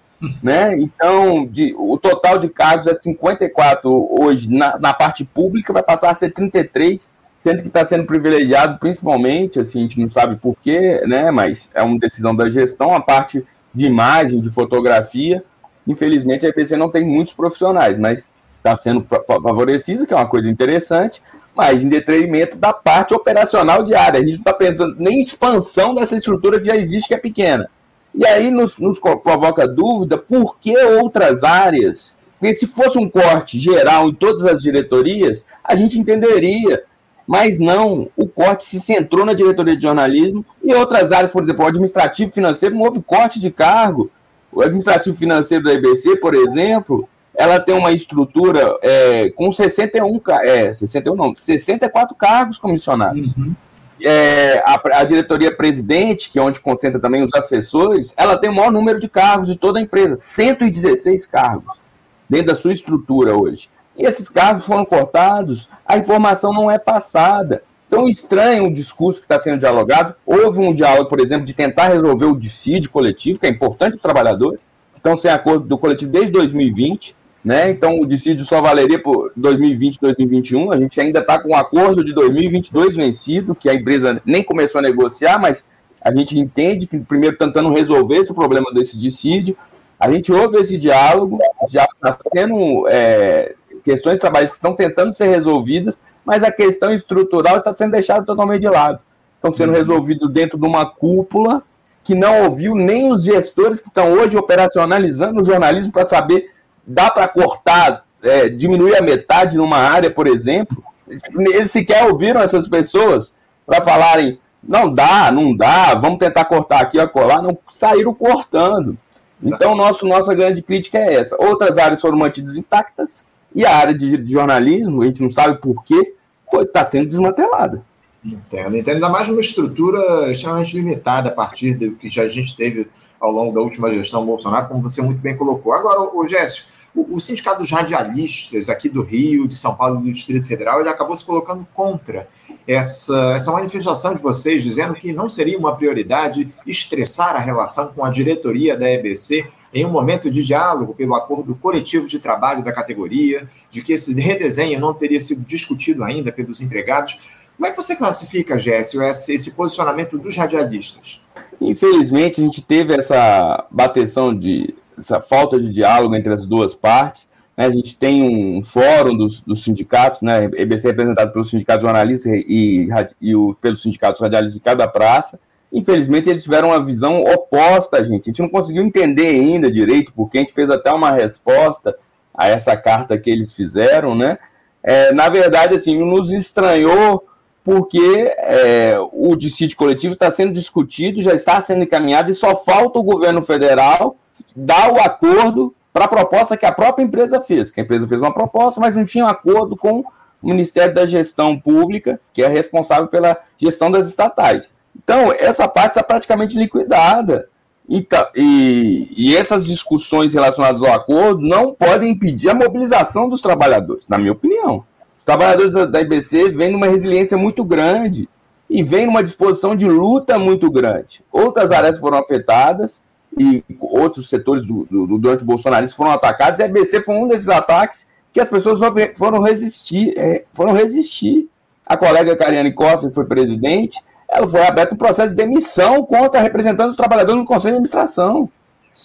né? 0.42 0.76
Então, 0.76 1.46
de, 1.46 1.75
o 1.76 1.96
total 1.96 2.38
de 2.38 2.48
cargos 2.48 2.87
é 2.87 2.94
54 2.94 4.08
hoje 4.20 4.52
na, 4.52 4.78
na 4.78 4.92
parte 4.92 5.25
pública, 5.25 5.72
vai 5.72 5.82
passar 5.82 6.10
a 6.10 6.14
ser 6.14 6.30
33, 6.32 7.11
sendo 7.42 7.62
que 7.62 7.68
está 7.68 7.85
sendo 7.85 8.04
privilegiado 8.04 8.78
principalmente, 8.78 9.61
assim, 9.61 9.81
a 9.81 9.83
gente 9.83 10.00
não 10.00 10.11
sabe 10.11 10.37
porquê, 10.37 11.02
né? 11.07 11.31
Mas 11.31 11.68
é 11.74 11.83
uma 11.83 11.98
decisão 11.98 12.35
da 12.35 12.50
gestão, 12.50 12.94
a 12.94 13.00
parte 13.00 13.44
de 13.74 13.87
imagem, 13.87 14.40
de 14.40 14.50
fotografia. 14.50 15.42
Infelizmente, 15.87 16.44
a 16.44 16.48
EPC 16.48 16.76
não 16.76 16.90
tem 16.90 17.04
muitos 17.04 17.33
profissionais, 17.33 17.98
mas 17.98 18.26
está 18.57 18.76
sendo 18.76 19.07
favorecido, 19.42 20.07
que 20.07 20.12
é 20.12 20.16
uma 20.16 20.26
coisa 20.26 20.50
interessante, 20.50 21.22
mas 21.54 21.83
em 21.83 21.88
detrimento 21.88 22.57
da 22.57 22.72
parte 22.72 23.14
operacional 23.14 23.83
diária. 23.83 24.20
A 24.20 24.22
gente 24.22 24.35
não 24.35 24.40
está 24.40 24.52
pensando 24.52 24.96
nem 24.98 25.18
em 25.18 25.20
expansão 25.20 25.94
dessa 25.94 26.16
estrutura 26.16 26.59
que 26.59 26.66
já 26.66 26.74
existe, 26.74 27.09
que 27.09 27.14
é 27.14 27.18
pequena. 27.18 27.70
E 28.18 28.26
aí 28.26 28.50
nos, 28.50 28.76
nos 28.78 28.98
provoca 28.98 29.68
dúvida 29.68 30.18
por 30.18 30.59
que 30.59 30.76
outras 30.76 31.44
áreas. 31.44 32.18
Porque 32.37 32.52
se 32.52 32.66
fosse 32.66 32.98
um 32.98 33.09
corte 33.09 33.61
geral 33.61 34.09
em 34.09 34.12
todas 34.12 34.44
as 34.44 34.61
diretorias, 34.61 35.46
a 35.62 35.76
gente 35.76 36.00
entenderia. 36.00 36.83
Mas 37.24 37.61
não, 37.61 38.09
o 38.16 38.26
corte 38.26 38.64
se 38.64 38.81
centrou 38.81 39.24
na 39.24 39.35
diretoria 39.35 39.76
de 39.76 39.83
jornalismo 39.83 40.44
e 40.64 40.74
outras 40.74 41.12
áreas, 41.12 41.31
por 41.31 41.44
exemplo, 41.44 41.64
o 41.64 41.68
administrativo 41.68 42.33
financeiro, 42.33 42.74
não 42.74 42.83
houve 42.83 43.00
corte 43.00 43.38
de 43.38 43.52
cargo. 43.52 44.11
O 44.50 44.62
administrativo 44.62 45.16
financeiro 45.16 45.62
da 45.62 45.74
IBC, 45.74 46.16
por 46.16 46.35
exemplo, 46.35 47.09
ela 47.37 47.61
tem 47.61 47.76
uma 47.76 47.92
estrutura 47.92 48.76
é, 48.83 49.31
com 49.31 49.52
61, 49.52 50.20
é, 50.42 50.74
61 50.74 51.14
não, 51.14 51.35
64 51.37 52.16
cargos 52.16 52.59
comissionados. 52.59 53.33
Uhum 53.37 53.54
é, 54.02 54.62
a, 54.64 54.80
a, 55.00 55.04
diretoria 55.04 55.54
presidente, 55.54 56.30
que 56.30 56.38
é 56.38 56.42
onde 56.42 56.61
concentra 56.61 57.00
também 57.00 57.22
os 57.22 57.32
assessores, 57.34 58.14
ela 58.16 58.37
tem 58.37 58.50
o 58.50 58.54
maior 58.54 58.70
número 58.70 58.98
de 58.98 59.08
cargos 59.08 59.48
de 59.48 59.56
toda 59.56 59.78
a 59.78 59.82
empresa, 59.82 60.16
116 60.16 61.26
cargos 61.26 61.87
dentro 62.28 62.48
da 62.48 62.56
sua 62.56 62.72
estrutura 62.72 63.37
hoje. 63.37 63.68
E 63.96 64.06
esses 64.06 64.28
cargos 64.28 64.66
foram 64.66 64.84
cortados, 64.84 65.68
a 65.84 65.96
informação 65.96 66.52
não 66.52 66.70
é 66.70 66.78
passada. 66.78 67.61
Então, 67.88 68.08
estranho 68.08 68.66
o 68.66 68.74
discurso 68.74 69.20
que 69.20 69.24
está 69.24 69.40
sendo 69.40 69.58
dialogado. 69.58 70.14
Houve 70.24 70.61
um 70.61 70.74
diálogo, 70.74 71.08
por 71.08 71.20
exemplo, 71.20 71.44
de 71.44 71.54
tentar 71.54 71.88
resolver 71.88 72.26
o 72.26 72.38
dissídio 72.38 72.90
coletivo, 72.90 73.40
que 73.40 73.46
é 73.46 73.48
importante 73.48 73.92
para 73.92 73.96
os 73.96 74.02
trabalhadores, 74.02 74.61
que 74.92 74.98
estão 74.98 75.16
sem 75.16 75.30
acordo 75.30 75.64
do 75.66 75.78
coletivo 75.78 76.12
desde 76.12 76.30
2020. 76.30 77.16
Né? 77.44 77.70
Então, 77.70 78.01
o 78.01 78.07
dissídio 78.07 78.44
só 78.44 78.61
valeria 78.61 79.01
por 79.01 79.33
2020 79.37 80.01
2021. 80.01 80.72
A 80.72 80.77
gente 80.77 81.01
ainda 81.01 81.20
está 81.20 81.38
com 81.38 81.48
o 81.48 81.53
um 81.53 81.57
acordo 81.57 82.05
de 82.05 82.12
2022 82.12 82.96
vencido, 82.96 83.55
que 83.55 83.68
a 83.68 83.74
empresa 83.74 84.20
nem 84.27 84.42
começou 84.42 84.81
a 84.81 84.83
negociar, 84.83 85.38
mas 85.38 85.64
a 86.03 86.14
gente 86.14 86.38
entende 86.38 86.87
que, 86.87 86.98
primeiro, 86.98 87.37
tentando 87.37 87.70
resolver 87.70 88.16
esse 88.16 88.35
problema 88.35 88.72
desse 88.72 88.98
dissídio, 88.98 89.57
a 89.98 90.11
gente 90.11 90.33
ouve 90.33 90.59
esse 90.59 90.79
diálogo, 90.79 91.38
já 91.68 91.85
está 91.85 92.16
tendo 92.31 92.87
é, 92.88 93.55
questões 93.85 94.20
trabalhistas 94.20 94.59
estão 94.59 94.74
tentando 94.74 95.12
ser 95.12 95.29
resolvidas, 95.29 95.98
mas 96.24 96.44
a 96.44 96.53
questão 96.53 96.92
estrutural 96.92 97.59
está 97.59 97.74
sendo 97.74 97.92
deixada 97.92 98.24
totalmente 98.24 98.61
de 98.61 98.68
lado. 98.68 99.01
Estão 99.37 99.53
sendo 99.53 99.70
uhum. 99.70 99.79
resolvidos 99.79 100.31
dentro 100.31 100.59
de 100.59 100.66
uma 100.66 100.87
cúpula 100.87 101.62
que 102.05 102.14
não 102.14 102.44
ouviu 102.44 102.74
nem 102.74 103.12
os 103.12 103.24
gestores 103.24 103.81
que 103.81 103.88
estão 103.88 104.12
hoje 104.12 104.37
operacionalizando 104.37 105.40
o 105.40 105.44
jornalismo 105.44 105.92
para 105.92 106.05
saber 106.05 106.46
dá 106.88 107.11
para 107.11 107.29
cortar, 107.29 108.05
é, 108.22 108.48
diminuir 108.48 108.96
a 108.96 109.03
metade 109.03 109.57
numa 109.57 109.77
área, 109.77 110.11
por 110.11 110.27
exemplo. 110.27 110.83
Eles 111.07 111.70
sequer 111.70 112.05
ouviram 112.05 112.40
essas 112.40 112.66
pessoas 112.66 113.33
para 113.66 113.85
falarem, 113.85 114.38
não 114.62 114.92
dá, 114.92 115.31
não 115.31 115.55
dá, 115.55 115.94
vamos 115.94 116.18
tentar 116.18 116.46
cortar 116.46 116.81
aqui, 116.81 116.98
acolá, 116.98 117.40
não 117.40 117.57
saíram 117.70 118.14
cortando. 118.14 118.96
Então, 119.42 119.77
nosso, 119.77 120.07
nossa 120.07 120.35
grande 120.35 120.62
crítica 120.62 120.98
é 120.98 121.14
essa. 121.14 121.37
Outras 121.38 121.79
áreas 121.79 122.01
foram 122.01 122.18
mantidas 122.18 122.57
intactas 122.57 123.24
e 123.55 123.64
a 123.64 123.77
área 123.77 123.94
de, 123.94 124.16
de 124.16 124.33
jornalismo, 124.33 125.03
a 125.03 125.07
gente 125.07 125.22
não 125.22 125.31
sabe 125.31 125.61
por 125.61 125.83
quê, 125.85 126.14
está 126.61 126.85
sendo 126.85 127.09
desmantelada. 127.09 127.83
Entendo, 128.24 128.77
entendo. 128.77 128.94
Ainda 128.96 129.09
mais 129.09 129.29
uma 129.29 129.40
estrutura 129.40 130.31
extremamente 130.31 130.77
limitada 130.77 131.29
a 131.29 131.33
partir 131.33 131.74
do 131.74 131.92
que 131.92 132.11
já 132.11 132.22
a 132.22 132.29
gente 132.29 132.57
teve 132.57 132.88
ao 133.20 133.31
longo 133.31 133.55
da 133.55 133.61
última 133.61 133.92
gestão 133.92 134.27
Bolsonaro, 134.27 134.68
como 134.68 134.83
você 134.83 135.03
muito 135.03 135.20
bem 135.20 135.37
colocou. 135.37 135.72
Agora, 135.72 136.01
o 136.14 136.27
Jéssico, 136.27 136.70
o, 137.11 137.20
Sindicato 137.20 137.61
dos 137.61 137.70
Radialistas 137.70 138.68
aqui 138.68 138.88
do 138.88 139.02
Rio, 139.02 139.46
de 139.46 139.56
São 139.56 139.74
Paulo 139.74 140.00
e 140.00 140.04
do 140.04 140.12
Distrito 140.12 140.46
Federal, 140.46 140.80
ele 140.80 140.88
acabou 140.88 141.16
se 141.16 141.24
colocando 141.24 141.66
contra 141.72 142.28
essa, 142.66 143.32
essa 143.34 143.52
manifestação 143.52 144.14
de 144.14 144.22
vocês, 144.22 144.62
dizendo 144.62 144.94
que 144.94 145.12
não 145.12 145.28
seria 145.28 145.58
uma 145.58 145.74
prioridade 145.74 146.52
estressar 146.66 147.37
a 147.37 147.38
relação 147.38 147.88
com 147.88 148.04
a 148.04 148.11
diretoria 148.11 148.76
da 148.76 148.90
EBC 148.90 149.46
em 149.72 149.84
um 149.84 149.90
momento 149.90 150.30
de 150.30 150.42
diálogo 150.42 150.94
pelo 150.94 151.14
acordo 151.14 151.54
coletivo 151.54 152.08
de 152.08 152.18
trabalho 152.18 152.64
da 152.64 152.72
categoria, 152.72 153.48
de 153.70 153.82
que 153.82 153.92
esse 153.92 154.14
redesenho 154.14 154.80
não 154.80 154.94
teria 154.94 155.20
sido 155.20 155.44
discutido 155.44 156.02
ainda 156.02 156.32
pelos 156.32 156.61
empregados. 156.61 157.48
Como 157.56 157.66
é 157.66 157.70
que 157.70 157.76
você 157.76 157.94
classifica, 157.96 158.58
Géssio, 158.58 159.02
esse, 159.02 159.34
esse 159.34 159.52
posicionamento 159.52 160.16
dos 160.18 160.37
radialistas? 160.37 161.20
Infelizmente, 161.61 162.40
a 162.40 162.44
gente 162.44 162.62
teve 162.62 162.94
essa 162.94 163.66
bateção 163.70 164.34
de 164.34 164.74
essa 164.98 165.20
falta 165.20 165.58
de 165.58 165.72
diálogo 165.72 166.14
entre 166.14 166.32
as 166.32 166.46
duas 166.46 166.74
partes. 166.74 167.28
Né? 167.56 167.66
A 167.66 167.70
gente 167.70 167.96
tem 167.96 168.56
um 168.56 168.62
fórum 168.62 169.16
dos, 169.16 169.40
dos 169.40 169.64
sindicatos, 169.64 170.22
né? 170.22 170.44
EBC 170.56 170.88
é 170.88 170.90
representado 170.90 171.32
pelos 171.32 171.50
sindicatos 171.50 171.82
jornalistas 171.82 172.32
e, 172.46 172.88
e 173.20 173.34
o, 173.34 173.54
pelos 173.61 173.82
sindicatos 173.82 174.20
radialistas 174.20 174.58
de 174.58 174.64
cada 174.64 174.87
praça. 174.87 175.38
Infelizmente, 175.72 176.30
eles 176.30 176.44
tiveram 176.44 176.68
uma 176.68 176.82
visão 176.82 177.22
oposta 177.22 177.98
a 177.98 178.02
gente. 178.02 178.22
A 178.22 178.32
gente 178.32 178.40
não 178.40 178.48
conseguiu 178.48 178.82
entender 178.82 179.26
ainda 179.26 179.70
direito, 179.70 180.12
porque 180.14 180.38
a 180.38 180.40
gente 180.40 180.54
fez 180.54 180.70
até 180.70 180.90
uma 180.90 181.11
resposta 181.11 181.96
a 182.34 182.48
essa 182.48 182.76
carta 182.76 183.18
que 183.18 183.28
eles 183.28 183.52
fizeram, 183.52 184.14
né? 184.14 184.38
É, 184.82 185.12
na 185.12 185.28
verdade, 185.28 185.74
assim, 185.74 185.98
nos 185.98 186.32
estranhou 186.32 187.22
porque 187.64 188.33
é, 188.38 188.97
o 189.12 189.37
dissídio 189.37 189.77
coletivo 189.77 190.14
está 190.14 190.31
sendo 190.31 190.53
discutido, 190.53 191.21
já 191.21 191.35
está 191.35 191.61
sendo 191.61 191.83
encaminhado 191.83 192.31
e 192.31 192.35
só 192.35 192.57
falta 192.57 192.99
o 192.99 193.03
governo 193.03 193.42
federal 193.42 194.16
dar 194.57 194.92
o 194.92 194.99
acordo 194.99 195.75
para 195.92 196.05
a 196.05 196.09
proposta 196.09 196.57
que 196.57 196.64
a 196.64 196.73
própria 196.73 197.05
empresa 197.05 197.40
fez. 197.40 197.71
Que 197.71 197.81
a 197.81 197.85
empresa 197.85 198.07
fez 198.07 198.21
uma 198.21 198.33
proposta, 198.33 198.81
mas 198.81 198.94
não 198.94 199.05
tinha 199.05 199.25
um 199.25 199.29
acordo 199.29 199.77
com 199.77 200.01
o 200.01 200.49
Ministério 200.49 200.94
da 200.94 201.07
Gestão 201.07 201.59
Pública, 201.59 202.21
que 202.33 202.42
é 202.42 202.49
responsável 202.49 203.09
pela 203.09 203.37
gestão 203.59 203.90
das 203.90 204.07
estatais. 204.07 204.73
Então, 204.97 205.33
essa 205.33 205.66
parte 205.68 205.92
está 205.92 206.03
praticamente 206.03 206.57
liquidada. 206.57 207.47
Então, 207.88 208.27
e, 208.35 209.12
e, 209.16 209.37
essas 209.37 209.66
discussões 209.66 210.35
relacionadas 210.35 210.83
ao 210.83 210.92
acordo 210.92 211.40
não 211.40 211.75
podem 211.75 212.12
impedir 212.12 212.51
a 212.51 212.55
mobilização 212.55 213.29
dos 213.29 213.40
trabalhadores, 213.40 214.07
na 214.09 214.18
minha 214.18 214.33
opinião 214.33 214.85
trabalhadores 215.29 215.73
da 215.91 216.01
IBC 216.01 216.53
vêm 216.53 216.73
numa 216.73 216.87
resiliência 216.87 217.37
muito 217.37 217.62
grande 217.62 218.27
e 218.69 218.83
vêm 218.83 219.05
numa 219.05 219.23
disposição 219.23 219.77
de 219.77 219.87
luta 219.87 220.38
muito 220.38 220.71
grande. 220.71 221.23
Outras 221.31 221.71
áreas 221.71 221.99
foram 221.99 222.17
afetadas 222.17 223.03
e 223.38 223.62
outros 223.79 224.31
setores 224.31 224.67
do, 224.67 224.87
do, 224.87 225.19
durante 225.19 225.43
o 225.43 225.47
bolsonarismo 225.47 225.99
foram 225.99 226.12
atacados, 226.12 226.61
e 226.61 226.62
a 226.62 226.67
IBC 226.67 227.03
foi 227.03 227.14
um 227.17 227.29
desses 227.29 227.51
ataques 227.51 228.09
que 228.33 228.41
as 228.41 228.49
pessoas 228.49 228.81
foram 229.17 229.43
resistir, 229.43 230.14
é, 230.17 230.47
foram 230.55 230.73
resistir. 230.73 231.47
A 231.85 231.95
colega 231.95 232.35
Cariane 232.35 232.73
Costa, 232.73 233.11
que 233.11 233.14
foi 233.14 233.27
presidente, 233.27 234.01
ela 234.31 234.49
foi 234.49 234.67
aberto 234.67 234.95
um 234.95 234.97
processo 234.97 235.31
de 235.31 235.37
demissão 235.37 236.07
contra 236.07 236.41
representantes 236.41 236.93
dos 236.93 236.97
trabalhadores 236.97 237.38
no 237.38 237.45
Conselho 237.45 237.73
de 237.73 237.77
Administração. 237.81 238.49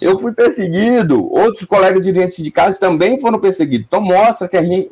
Eu 0.01 0.17
fui 0.17 0.31
perseguido, 0.31 1.29
outros 1.33 1.65
colegas 1.65 2.05
dirigentes 2.05 2.37
sindicais 2.37 2.79
também 2.79 3.19
foram 3.19 3.39
perseguidos. 3.39 3.85
Então 3.87 3.99
mostra 3.99 4.47
que 4.47 4.55
a 4.55 4.63
gente, 4.63 4.89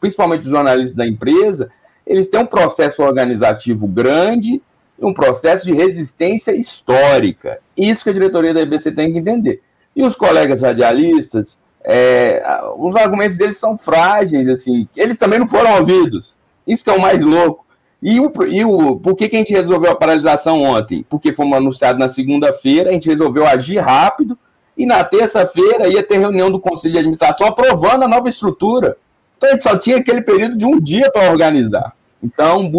principalmente 0.00 0.42
os 0.42 0.48
jornalistas 0.48 0.94
da 0.94 1.06
empresa, 1.06 1.70
eles 2.06 2.26
têm 2.28 2.40
um 2.40 2.46
processo 2.46 3.02
organizativo 3.02 3.86
grande 3.86 4.62
um 5.00 5.14
processo 5.14 5.64
de 5.64 5.72
resistência 5.72 6.52
histórica. 6.52 7.58
Isso 7.76 8.04
que 8.04 8.10
a 8.10 8.12
diretoria 8.12 8.52
da 8.52 8.62
IBC 8.62 8.92
tem 8.92 9.12
que 9.12 9.18
entender. 9.18 9.62
E 9.94 10.02
os 10.02 10.16
colegas 10.16 10.62
radialistas, 10.62 11.58
é, 11.84 12.42
os 12.76 12.94
argumentos 12.96 13.38
deles 13.38 13.56
são 13.56 13.76
frágeis, 13.76 14.48
assim, 14.48 14.88
eles 14.96 15.16
também 15.16 15.38
não 15.38 15.48
foram 15.48 15.76
ouvidos. 15.76 16.36
Isso 16.66 16.84
que 16.84 16.90
é 16.90 16.94
o 16.94 17.00
mais 17.00 17.22
louco. 17.22 17.64
E, 18.00 18.20
o, 18.20 18.32
e 18.46 18.64
o, 18.64 18.96
por 18.96 19.16
que, 19.16 19.28
que 19.28 19.36
a 19.36 19.38
gente 19.40 19.52
resolveu 19.52 19.90
a 19.90 19.96
paralisação 19.96 20.62
ontem? 20.62 21.04
Porque 21.08 21.32
fomos 21.32 21.56
anunciados 21.56 21.98
na 21.98 22.08
segunda-feira, 22.08 22.90
a 22.90 22.92
gente 22.92 23.08
resolveu 23.08 23.46
agir 23.46 23.78
rápido, 23.78 24.38
e 24.76 24.86
na 24.86 25.02
terça-feira 25.02 25.88
ia 25.88 26.02
ter 26.02 26.18
reunião 26.18 26.50
do 26.50 26.60
Conselho 26.60 26.92
de 26.92 26.98
Administração 26.98 27.48
aprovando 27.48 28.04
a 28.04 28.08
nova 28.08 28.28
estrutura. 28.28 28.96
Então 29.38 29.48
a 29.48 29.52
gente 29.52 29.62
só 29.62 29.78
tinha 29.78 29.98
aquele 29.98 30.20
período 30.20 30.58
de 30.58 30.66
um 30.66 30.80
dia 30.80 31.10
para 31.10 31.30
organizar. 31.30 31.92
Então, 32.22 32.70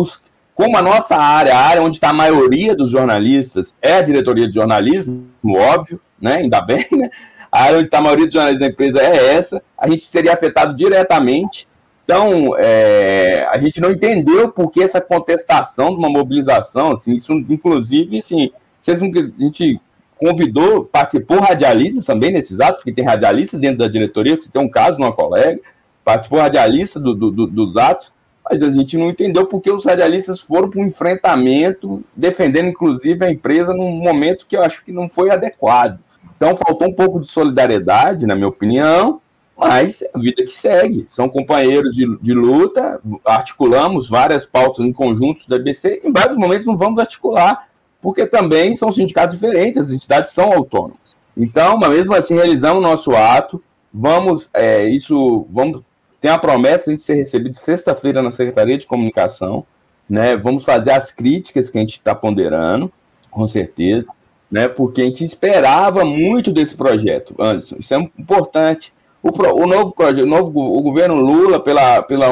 como 0.53 0.77
a 0.77 0.81
nossa 0.81 1.15
área, 1.15 1.55
a 1.55 1.59
área 1.59 1.81
onde 1.81 1.97
está 1.97 2.09
a 2.09 2.13
maioria 2.13 2.75
dos 2.75 2.89
jornalistas 2.89 3.73
é 3.81 3.93
a 3.93 4.01
diretoria 4.01 4.45
de 4.45 4.53
jornalismo, 4.53 5.25
óbvio, 5.47 6.01
né? 6.21 6.35
Ainda 6.35 6.59
bem, 6.61 6.85
né? 6.91 7.09
A 7.49 7.63
área 7.63 7.77
onde 7.77 7.85
está 7.85 7.99
a 7.99 8.01
maioria 8.01 8.25
dos 8.25 8.33
jornalistas 8.33 8.67
da 8.67 8.73
empresa 8.73 9.01
é 9.01 9.33
essa, 9.33 9.63
a 9.77 9.89
gente 9.89 10.03
seria 10.03 10.33
afetado 10.33 10.75
diretamente. 10.75 11.65
Então, 12.03 12.55
é, 12.57 13.47
a 13.49 13.57
gente 13.57 13.79
não 13.79 13.91
entendeu 13.91 14.49
por 14.49 14.69
que 14.69 14.83
essa 14.83 14.99
contestação 14.99 15.91
de 15.91 15.95
uma 15.95 16.09
mobilização, 16.09 16.91
assim, 16.91 17.13
isso, 17.13 17.33
inclusive, 17.33 18.19
assim, 18.19 18.51
a 18.85 18.95
gente 18.95 19.79
convidou, 20.17 20.85
participou 20.85 21.39
radialistas 21.39 22.05
também 22.05 22.31
nesses 22.31 22.59
atos, 22.59 22.77
porque 22.77 22.91
tem 22.91 23.05
radialistas 23.05 23.59
dentro 23.59 23.77
da 23.77 23.87
diretoria, 23.87 24.35
você 24.35 24.49
tem 24.51 24.61
um 24.61 24.69
caso 24.69 24.97
de 24.97 25.03
uma 25.03 25.13
colega, 25.13 25.61
participou 26.09 26.39
radialista 26.39 26.99
do, 26.99 27.13
do, 27.13 27.29
do, 27.29 27.45
dos 27.45 27.77
atos, 27.77 28.11
mas 28.49 28.63
a 28.63 28.71
gente 28.71 28.97
não 28.97 29.11
entendeu 29.11 29.45
porque 29.45 29.69
os 29.69 29.85
radialistas 29.85 30.39
foram 30.39 30.67
para 30.67 30.81
um 30.81 30.85
enfrentamento, 30.85 32.03
defendendo 32.15 32.69
inclusive 32.69 33.23
a 33.23 33.31
empresa 33.31 33.75
num 33.75 33.91
momento 33.91 34.47
que 34.47 34.57
eu 34.57 34.63
acho 34.63 34.83
que 34.83 34.91
não 34.91 35.07
foi 35.07 35.29
adequado. 35.29 35.99
Então 36.35 36.55
faltou 36.55 36.87
um 36.87 36.93
pouco 36.93 37.19
de 37.19 37.27
solidariedade, 37.27 38.25
na 38.25 38.33
minha 38.33 38.47
opinião, 38.47 39.21
mas 39.55 40.03
a 40.11 40.17
vida 40.17 40.43
que 40.43 40.57
segue. 40.57 40.95
São 40.95 41.29
companheiros 41.29 41.93
de, 41.93 42.17
de 42.19 42.33
luta, 42.33 42.99
articulamos 43.23 44.09
várias 44.09 44.47
pautas 44.47 44.83
em 44.83 44.91
conjuntos 44.91 45.45
da 45.45 45.57
ABC, 45.57 46.01
em 46.03 46.11
vários 46.11 46.39
momentos 46.39 46.65
não 46.65 46.75
vamos 46.75 46.99
articular, 46.99 47.67
porque 48.01 48.25
também 48.25 48.75
são 48.75 48.91
sindicatos 48.91 49.35
diferentes, 49.35 49.77
as 49.77 49.91
entidades 49.91 50.31
são 50.31 50.51
autônomas. 50.51 51.15
Então, 51.37 51.77
mas 51.77 51.91
mesmo 51.91 52.15
assim, 52.15 52.33
realizamos 52.33 52.79
o 52.79 52.81
nosso 52.81 53.11
ato, 53.11 53.61
vamos, 53.93 54.49
é, 54.53 54.87
isso, 54.87 55.45
vamos 55.51 55.83
tem 56.21 56.29
a 56.31 56.37
promessa 56.37 56.95
de 56.95 57.03
ser 57.03 57.15
recebido 57.15 57.57
sexta-feira 57.57 58.21
na 58.21 58.31
Secretaria 58.31 58.77
de 58.77 58.85
Comunicação, 58.85 59.65
né? 60.09 60.35
Vamos 60.35 60.65
fazer 60.65 60.91
as 60.91 61.11
críticas 61.11 61.69
que 61.69 61.77
a 61.77 61.81
gente 61.81 61.93
está 61.93 62.13
ponderando, 62.15 62.91
com 63.29 63.47
certeza, 63.47 64.07
né? 64.51 64.67
Porque 64.67 65.01
a 65.01 65.05
gente 65.05 65.23
esperava 65.23 66.03
muito 66.03 66.51
desse 66.51 66.75
projeto, 66.75 67.35
Anderson. 67.39 67.77
Isso 67.79 67.93
é 67.93 67.97
importante. 68.17 68.93
O, 69.21 69.31
pro, 69.31 69.55
o 69.55 69.67
novo 69.67 69.91
projeto, 69.91 70.23
o 70.23 70.29
novo 70.29 70.59
o 70.59 70.81
governo 70.81 71.15
Lula, 71.15 71.59
pela, 71.59 72.01
pela 72.01 72.29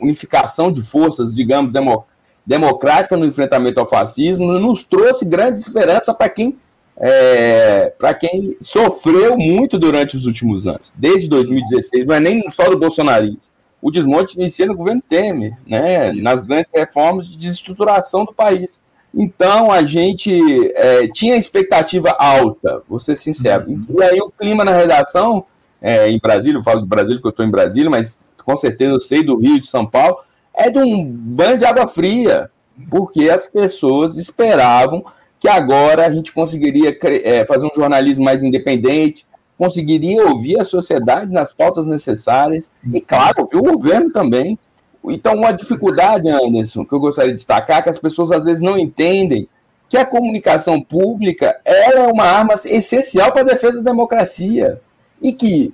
unificação 0.00 0.72
de 0.72 0.82
forças, 0.82 1.34
digamos, 1.34 1.72
demo, 1.72 2.06
democrática 2.46 3.16
no 3.16 3.26
enfrentamento 3.26 3.78
ao 3.78 3.88
fascismo, 3.88 4.46
nos 4.58 4.84
trouxe 4.84 5.24
grande 5.24 5.60
esperança 5.60 6.14
para 6.14 6.28
quem 6.28 6.56
é, 7.00 7.92
para 7.96 8.12
quem 8.12 8.56
sofreu 8.60 9.36
muito 9.36 9.78
durante 9.78 10.16
os 10.16 10.26
últimos 10.26 10.66
anos, 10.66 10.92
desde 10.96 11.28
2016, 11.28 12.06
não 12.06 12.14
é 12.14 12.20
nem 12.20 12.50
só 12.50 12.68
do 12.68 12.78
bolsonarismo. 12.78 13.38
O 13.80 13.90
desmonte 13.90 14.36
inicia 14.36 14.66
no 14.66 14.74
governo 14.74 15.00
Temer, 15.08 15.56
né, 15.64 16.12
nas 16.14 16.42
grandes 16.42 16.70
reformas 16.74 17.28
de 17.28 17.36
desestruturação 17.36 18.24
do 18.24 18.34
país. 18.34 18.80
Então 19.14 19.70
a 19.70 19.84
gente 19.84 20.32
é, 20.74 21.06
tinha 21.08 21.36
expectativa 21.36 22.10
alta, 22.18 22.82
vou 22.88 22.98
ser 22.98 23.16
sincero. 23.16 23.66
E 23.68 24.02
aí 24.02 24.18
o 24.20 24.30
clima 24.30 24.64
na 24.64 24.72
redação, 24.72 25.44
é, 25.80 26.10
em 26.10 26.18
Brasília, 26.18 26.58
eu 26.58 26.64
falo 26.64 26.80
do 26.80 26.86
Brasil 26.86 27.14
porque 27.16 27.28
eu 27.28 27.30
estou 27.30 27.46
em 27.46 27.50
Brasília, 27.50 27.88
mas 27.88 28.18
com 28.44 28.58
certeza 28.58 28.92
eu 28.92 29.00
sei 29.00 29.22
do 29.22 29.36
Rio, 29.36 29.60
de 29.60 29.68
São 29.68 29.86
Paulo, 29.86 30.18
é 30.52 30.68
de 30.68 30.78
um 30.78 31.04
banho 31.04 31.56
de 31.56 31.64
água 31.64 31.86
fria, 31.86 32.50
porque 32.90 33.30
as 33.30 33.46
pessoas 33.46 34.16
esperavam 34.16 35.04
que 35.40 35.48
agora 35.48 36.06
a 36.06 36.10
gente 36.10 36.32
conseguiria 36.32 36.96
é, 37.02 37.44
fazer 37.44 37.66
um 37.66 37.74
jornalismo 37.74 38.24
mais 38.24 38.42
independente, 38.42 39.26
conseguiria 39.56 40.26
ouvir 40.26 40.60
a 40.60 40.64
sociedade 40.64 41.32
nas 41.32 41.52
pautas 41.52 41.86
necessárias 41.86 42.72
e, 42.92 43.00
claro, 43.00 43.42
ouvir 43.42 43.56
o 43.56 43.72
governo 43.72 44.10
também. 44.10 44.58
Então, 45.04 45.34
uma 45.34 45.52
dificuldade, 45.52 46.28
Anderson, 46.28 46.84
que 46.84 46.92
eu 46.92 47.00
gostaria 47.00 47.30
de 47.30 47.36
destacar, 47.36 47.82
que 47.82 47.88
as 47.88 47.98
pessoas 47.98 48.30
às 48.30 48.44
vezes 48.44 48.60
não 48.60 48.78
entendem 48.78 49.46
que 49.88 49.96
a 49.96 50.04
comunicação 50.04 50.80
pública 50.80 51.58
é 51.64 51.98
uma 52.00 52.24
arma 52.24 52.54
essencial 52.66 53.32
para 53.32 53.40
a 53.40 53.44
defesa 53.44 53.82
da 53.82 53.90
democracia 53.90 54.80
e 55.20 55.32
que 55.32 55.72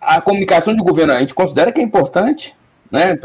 a 0.00 0.20
comunicação 0.20 0.74
de 0.74 0.82
governo 0.82 1.12
a 1.12 1.20
gente 1.20 1.34
considera 1.34 1.70
que 1.70 1.80
é 1.80 1.84
importante, 1.84 2.54
né? 2.90 3.18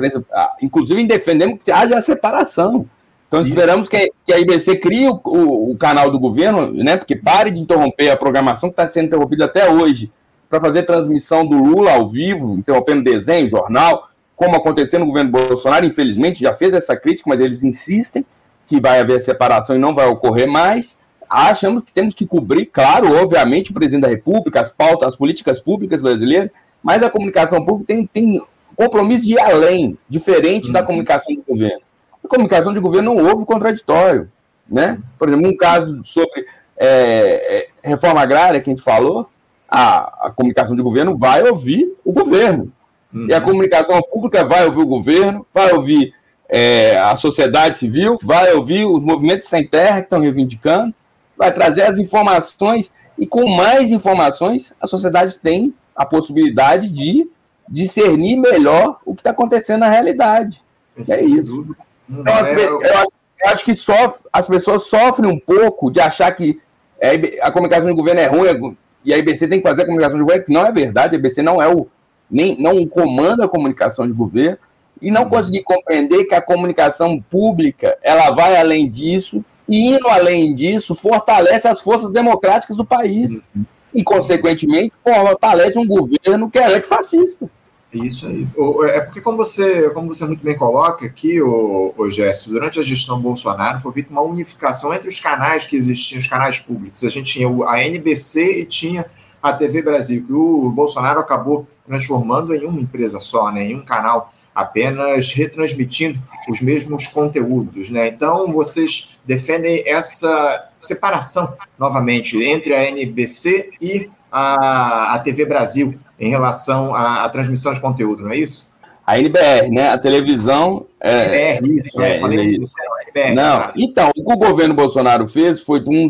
Inclusive 0.61 1.07
defendemos 1.07 1.63
que 1.63 1.71
haja 1.71 1.97
a 1.97 2.01
separação. 2.01 2.85
Então 3.33 3.41
esperamos 3.41 3.89
que, 3.89 4.11
que, 4.27 4.31
a 4.31 4.37
IBC 4.37 4.75
crie 4.75 5.09
o, 5.09 5.19
o, 5.25 5.71
o, 5.71 5.75
canal 5.75 6.11
do 6.11 6.19
governo, 6.19 6.71
né? 6.71 6.95
Porque 6.95 7.15
pare 7.15 7.49
de 7.49 7.59
interromper 7.59 8.11
a 8.11 8.15
programação 8.15 8.69
que 8.69 8.73
está 8.73 8.87
sendo 8.87 9.07
interrompida 9.07 9.45
até 9.45 9.67
hoje 9.67 10.11
para 10.47 10.61
fazer 10.61 10.83
transmissão 10.83 11.43
do 11.43 11.57
Lula 11.57 11.93
ao 11.93 12.07
vivo, 12.07 12.53
interrompendo 12.53 13.03
desenho, 13.03 13.49
jornal, 13.49 14.07
como 14.35 14.55
aconteceu 14.55 14.99
no 14.99 15.07
governo 15.07 15.31
Bolsonaro, 15.31 15.83
infelizmente 15.83 16.41
já 16.41 16.53
fez 16.53 16.75
essa 16.75 16.95
crítica, 16.95 17.27
mas 17.27 17.41
eles 17.41 17.63
insistem 17.63 18.23
que 18.69 18.79
vai 18.79 18.99
haver 18.99 19.19
separação 19.19 19.75
e 19.75 19.79
não 19.79 19.95
vai 19.95 20.05
ocorrer 20.05 20.47
mais. 20.47 20.95
Achamos 21.27 21.83
que 21.85 21.91
temos 21.91 22.13
que 22.13 22.27
cobrir, 22.27 22.67
claro, 22.67 23.19
obviamente, 23.19 23.71
o 23.71 23.73
presidente 23.73 24.03
da 24.03 24.09
República, 24.09 24.61
as 24.61 24.71
pautas, 24.71 25.07
as 25.07 25.15
políticas 25.15 25.59
públicas 25.59 26.03
brasileiras, 26.03 26.51
mas 26.83 27.01
a 27.01 27.09
comunicação 27.09 27.65
pública 27.65 27.95
tem, 27.95 28.05
tem 28.05 28.39
compromisso 28.75 29.25
de 29.25 29.33
ir 29.33 29.39
além, 29.39 29.97
diferente 30.07 30.71
da 30.71 30.81
uhum. 30.81 30.85
comunicação 30.85 31.33
do 31.33 31.41
governo. 31.41 31.81
A 32.23 32.27
comunicação 32.27 32.73
de 32.73 32.79
governo 32.79 33.13
não 33.13 33.25
houve 33.29 33.45
contraditório. 33.45 34.29
Né? 34.69 34.97
Por 35.17 35.27
exemplo, 35.27 35.49
um 35.49 35.57
caso 35.57 36.01
sobre 36.05 36.45
é, 36.77 37.67
é, 37.83 37.89
reforma 37.89 38.21
agrária 38.21 38.59
que 38.59 38.69
a 38.69 38.73
gente 38.73 38.83
falou, 38.83 39.27
a, 39.67 40.27
a 40.27 40.31
comunicação 40.31 40.75
de 40.75 40.81
governo 40.81 41.17
vai 41.17 41.43
ouvir 41.43 41.93
o 42.03 42.11
governo. 42.11 42.71
Uhum. 43.13 43.27
E 43.27 43.33
a 43.33 43.41
comunicação 43.41 44.01
pública 44.01 44.45
vai 44.45 44.65
ouvir 44.65 44.81
o 44.81 44.87
governo, 44.87 45.45
vai 45.53 45.71
ouvir 45.73 46.13
é, 46.49 46.97
a 46.99 47.15
sociedade 47.15 47.79
civil, 47.79 48.17
vai 48.21 48.53
ouvir 48.53 48.85
os 48.85 49.03
movimentos 49.03 49.49
sem 49.49 49.67
terra 49.67 49.99
que 49.99 50.05
estão 50.05 50.21
reivindicando, 50.21 50.93
vai 51.37 51.51
trazer 51.51 51.83
as 51.83 51.99
informações, 51.99 52.91
e 53.17 53.27
com 53.27 53.47
mais 53.47 53.91
informações, 53.91 54.73
a 54.79 54.87
sociedade 54.87 55.39
tem 55.39 55.73
a 55.95 56.05
possibilidade 56.05 56.89
de 56.89 57.27
discernir 57.67 58.37
melhor 58.37 58.99
o 59.05 59.13
que 59.13 59.21
está 59.21 59.31
acontecendo 59.31 59.81
na 59.81 59.89
realidade. 59.89 60.63
É, 61.09 61.13
é 61.13 61.23
isso. 61.23 61.75
Então, 62.09 62.33
é, 62.45 62.53
eu, 62.55 62.81
eu, 62.81 63.09
acho 63.45 63.65
que 63.65 63.75
sofre, 63.75 64.21
as 64.31 64.47
pessoas 64.47 64.85
sofrem 64.85 65.29
um 65.29 65.39
pouco 65.39 65.91
de 65.91 65.99
achar 65.99 66.31
que 66.31 66.59
é, 66.99 67.39
a 67.41 67.51
comunicação 67.51 67.89
do 67.89 67.95
governo 67.95 68.21
é 68.21 68.27
ruim 68.27 68.77
e 69.03 69.13
a 69.13 69.17
IBC 69.17 69.47
tem 69.47 69.59
que 69.61 69.67
fazer 69.67 69.81
a 69.81 69.85
comunicação 69.85 70.17
do 70.17 70.23
governo, 70.23 70.45
que 70.45 70.53
não 70.53 70.65
é 70.65 70.71
verdade, 70.71 71.15
a 71.15 71.19
IBC 71.19 71.41
não 71.41 71.61
é 71.61 71.67
o 71.67 71.87
nem 72.31 72.59
não 72.61 72.85
comanda 72.87 73.45
a 73.45 73.47
comunicação 73.47 74.07
de 74.07 74.13
governo 74.13 74.57
e 75.01 75.11
não 75.11 75.23
uhum. 75.23 75.29
conseguir 75.29 75.63
compreender 75.63 76.23
que 76.25 76.33
a 76.33 76.41
comunicação 76.41 77.19
pública 77.29 77.97
ela 78.01 78.31
vai 78.31 78.55
além 78.55 78.89
disso 78.89 79.43
e 79.67 79.93
indo 79.93 80.07
além 80.07 80.55
disso 80.55 80.95
fortalece 80.95 81.67
as 81.67 81.81
forças 81.81 82.11
democráticas 82.11 82.77
do 82.77 82.85
país 82.85 83.43
uhum. 83.55 83.65
e 83.93 84.03
consequentemente 84.03 84.93
fortalece 85.03 85.77
um 85.77 85.85
governo 85.85 86.49
que 86.49 86.57
é 86.57 86.73
antifascista. 86.73 87.49
Isso 87.93 88.27
aí. 88.27 88.47
É 88.89 89.01
porque, 89.01 89.21
como 89.21 89.37
você, 89.37 89.89
como 89.91 90.07
você 90.07 90.25
muito 90.25 90.43
bem 90.43 90.57
coloca 90.57 91.05
aqui, 91.05 91.41
o, 91.41 91.93
o 91.95 92.07
durante 92.47 92.79
a 92.79 92.83
gestão 92.83 93.21
Bolsonaro 93.21 93.79
foi 93.79 93.93
feita 93.93 94.11
uma 94.11 94.21
unificação 94.21 94.93
entre 94.93 95.07
os 95.07 95.19
canais 95.19 95.67
que 95.67 95.75
existiam, 95.75 96.19
os 96.19 96.27
canais 96.27 96.59
públicos. 96.59 97.03
A 97.03 97.09
gente 97.09 97.31
tinha 97.33 97.47
a 97.67 97.83
NBC 97.83 98.61
e 98.61 98.65
tinha 98.65 99.05
a 99.41 99.53
TV 99.53 99.81
Brasil, 99.81 100.25
que 100.25 100.33
o 100.33 100.71
Bolsonaro 100.71 101.19
acabou 101.19 101.67
transformando 101.85 102.55
em 102.55 102.65
uma 102.65 102.79
empresa 102.79 103.19
só, 103.19 103.51
né, 103.51 103.65
em 103.65 103.75
um 103.75 103.83
canal 103.83 104.33
apenas 104.55 105.33
retransmitindo 105.33 106.19
os 106.47 106.61
mesmos 106.61 107.07
conteúdos, 107.07 107.89
né? 107.89 108.07
Então 108.07 108.53
vocês 108.53 109.17
defendem 109.25 109.83
essa 109.85 110.65
separação 110.77 111.55
novamente 111.77 112.41
entre 112.43 112.73
a 112.73 112.87
NBC 112.89 113.71
e 113.81 114.09
a, 114.31 115.15
a 115.15 115.19
TV 115.19 115.45
Brasil 115.45 115.99
em 116.19 116.29
relação 116.29 116.95
à, 116.95 117.23
à, 117.23 117.29
transmissão 117.29 117.73
de 117.73 117.81
conteúdo, 117.81 118.23
não 118.23 118.31
é 118.31 118.37
isso? 118.37 118.71
A 119.05 119.19
NBR, 119.19 119.69
né? 119.69 119.89
A 119.89 119.97
televisão. 119.97 120.85
É, 120.99 121.57
NBR, 121.57 121.79
isso, 121.79 122.01
é, 122.01 122.15
eu 122.15 122.19
falei 122.21 122.45
isso. 122.45 122.73
NBR, 123.07 123.35
não, 123.35 123.59
sabe? 123.61 123.83
então, 123.83 124.11
o 124.15 124.23
que 124.23 124.33
o 124.33 124.37
governo 124.37 124.73
Bolsonaro 124.73 125.27
fez 125.27 125.59
foi 125.59 125.83
um, 125.85 126.07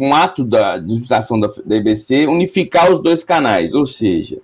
um 0.00 0.14
ato 0.14 0.42
da 0.42 0.74
administração 0.74 1.38
da, 1.38 1.48
da 1.64 1.76
IBC 1.76 2.26
unificar 2.26 2.90
os 2.92 3.00
dois 3.00 3.22
canais, 3.22 3.74
ou 3.74 3.86
seja, 3.86 4.38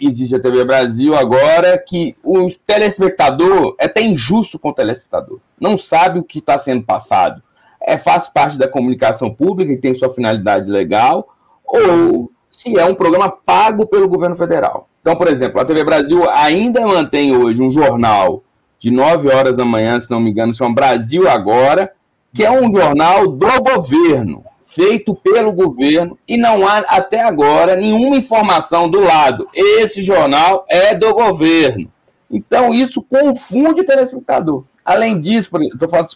existe 0.00 0.34
a 0.34 0.40
TV 0.40 0.64
Brasil 0.64 1.14
agora 1.14 1.78
que 1.78 2.16
o 2.24 2.48
telespectador 2.66 3.76
é 3.78 3.86
até 3.86 4.02
injusto 4.02 4.58
com 4.58 4.70
o 4.70 4.74
telespectador, 4.74 5.38
não 5.60 5.78
sabe 5.78 6.18
o 6.18 6.24
que 6.24 6.38
está 6.38 6.58
sendo 6.58 6.84
passado. 6.84 7.42
É, 7.82 7.96
faz 7.96 8.28
parte 8.28 8.58
da 8.58 8.68
comunicação 8.68 9.32
pública 9.32 9.72
e 9.72 9.78
tem 9.78 9.94
sua 9.94 10.10
finalidade 10.10 10.70
legal, 10.70 11.34
ou 11.64 12.30
se 12.60 12.78
é 12.78 12.84
um 12.84 12.94
programa 12.94 13.30
pago 13.30 13.86
pelo 13.86 14.06
governo 14.06 14.36
federal. 14.36 14.86
Então, 15.00 15.16
por 15.16 15.28
exemplo, 15.28 15.58
a 15.58 15.64
TV 15.64 15.82
Brasil 15.82 16.28
ainda 16.28 16.86
mantém 16.86 17.34
hoje 17.34 17.62
um 17.62 17.72
jornal 17.72 18.42
de 18.78 18.90
9 18.90 19.30
horas 19.30 19.56
da 19.56 19.64
manhã, 19.64 19.98
se 19.98 20.10
não 20.10 20.20
me 20.20 20.30
engano, 20.30 20.52
chama 20.52 20.74
Brasil 20.74 21.26
Agora, 21.26 21.90
que 22.34 22.44
é 22.44 22.50
um 22.50 22.70
jornal 22.70 23.26
do 23.26 23.48
governo 23.62 24.42
feito 24.66 25.14
pelo 25.14 25.52
governo 25.52 26.18
e 26.28 26.36
não 26.36 26.68
há 26.68 26.80
até 26.80 27.22
agora 27.22 27.76
nenhuma 27.76 28.16
informação 28.16 28.90
do 28.90 29.00
lado. 29.00 29.46
Esse 29.54 30.02
jornal 30.02 30.66
é 30.68 30.94
do 30.94 31.14
governo. 31.14 31.90
Então 32.30 32.74
isso 32.74 33.00
confunde 33.00 33.80
o 33.80 33.86
telespectador. 33.86 34.64
Além 34.84 35.18
disso, 35.18 35.50
estou 35.56 35.88
falando 35.88 36.10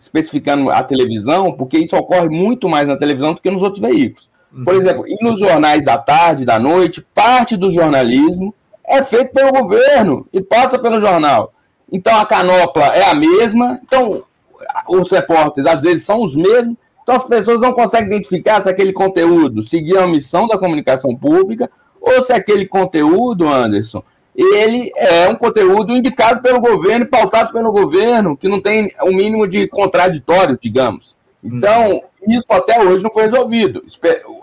especificando 0.00 0.68
a 0.68 0.82
televisão, 0.82 1.52
porque 1.52 1.78
isso 1.78 1.96
ocorre 1.96 2.28
muito 2.28 2.68
mais 2.68 2.88
na 2.88 2.96
televisão 2.96 3.34
do 3.34 3.40
que 3.40 3.50
nos 3.52 3.62
outros 3.62 3.80
veículos. 3.80 4.28
Por 4.64 4.74
uhum. 4.74 4.80
exemplo, 4.80 5.04
e 5.06 5.16
nos 5.22 5.38
jornais 5.38 5.84
da 5.84 5.98
tarde, 5.98 6.44
da 6.44 6.58
noite, 6.58 7.04
parte 7.14 7.56
do 7.56 7.70
jornalismo 7.70 8.54
é 8.86 9.02
feito 9.02 9.32
pelo 9.32 9.52
governo 9.52 10.24
e 10.32 10.42
passa 10.42 10.78
pelo 10.78 11.00
jornal. 11.00 11.52
Então 11.92 12.18
a 12.18 12.24
canopla 12.24 12.84
é 12.94 13.10
a 13.10 13.14
mesma, 13.14 13.80
então 13.82 14.22
os 14.88 15.10
repórteres 15.10 15.70
às 15.70 15.82
vezes 15.82 16.04
são 16.04 16.22
os 16.22 16.34
mesmos, 16.34 16.76
então 17.02 17.16
as 17.16 17.24
pessoas 17.24 17.60
não 17.60 17.72
conseguem 17.72 18.08
identificar 18.08 18.60
se 18.60 18.68
aquele 18.68 18.92
conteúdo 18.92 19.62
seguia 19.62 20.02
a 20.02 20.08
missão 20.08 20.46
da 20.46 20.58
comunicação 20.58 21.14
pública 21.14 21.70
ou 22.00 22.24
se 22.24 22.32
aquele 22.32 22.66
conteúdo, 22.66 23.48
Anderson, 23.48 24.02
ele 24.36 24.92
é 24.96 25.28
um 25.28 25.34
conteúdo 25.34 25.96
indicado 25.96 26.42
pelo 26.42 26.60
governo, 26.60 27.06
pautado 27.06 27.52
pelo 27.52 27.72
governo, 27.72 28.36
que 28.36 28.48
não 28.48 28.60
tem 28.60 28.92
o 29.00 29.08
um 29.08 29.16
mínimo 29.16 29.48
de 29.48 29.66
contraditório, 29.66 30.58
digamos. 30.62 31.15
Então, 31.46 32.02
isso 32.26 32.46
até 32.50 32.82
hoje 32.82 33.04
não 33.04 33.10
foi 33.10 33.24
resolvido. 33.24 33.82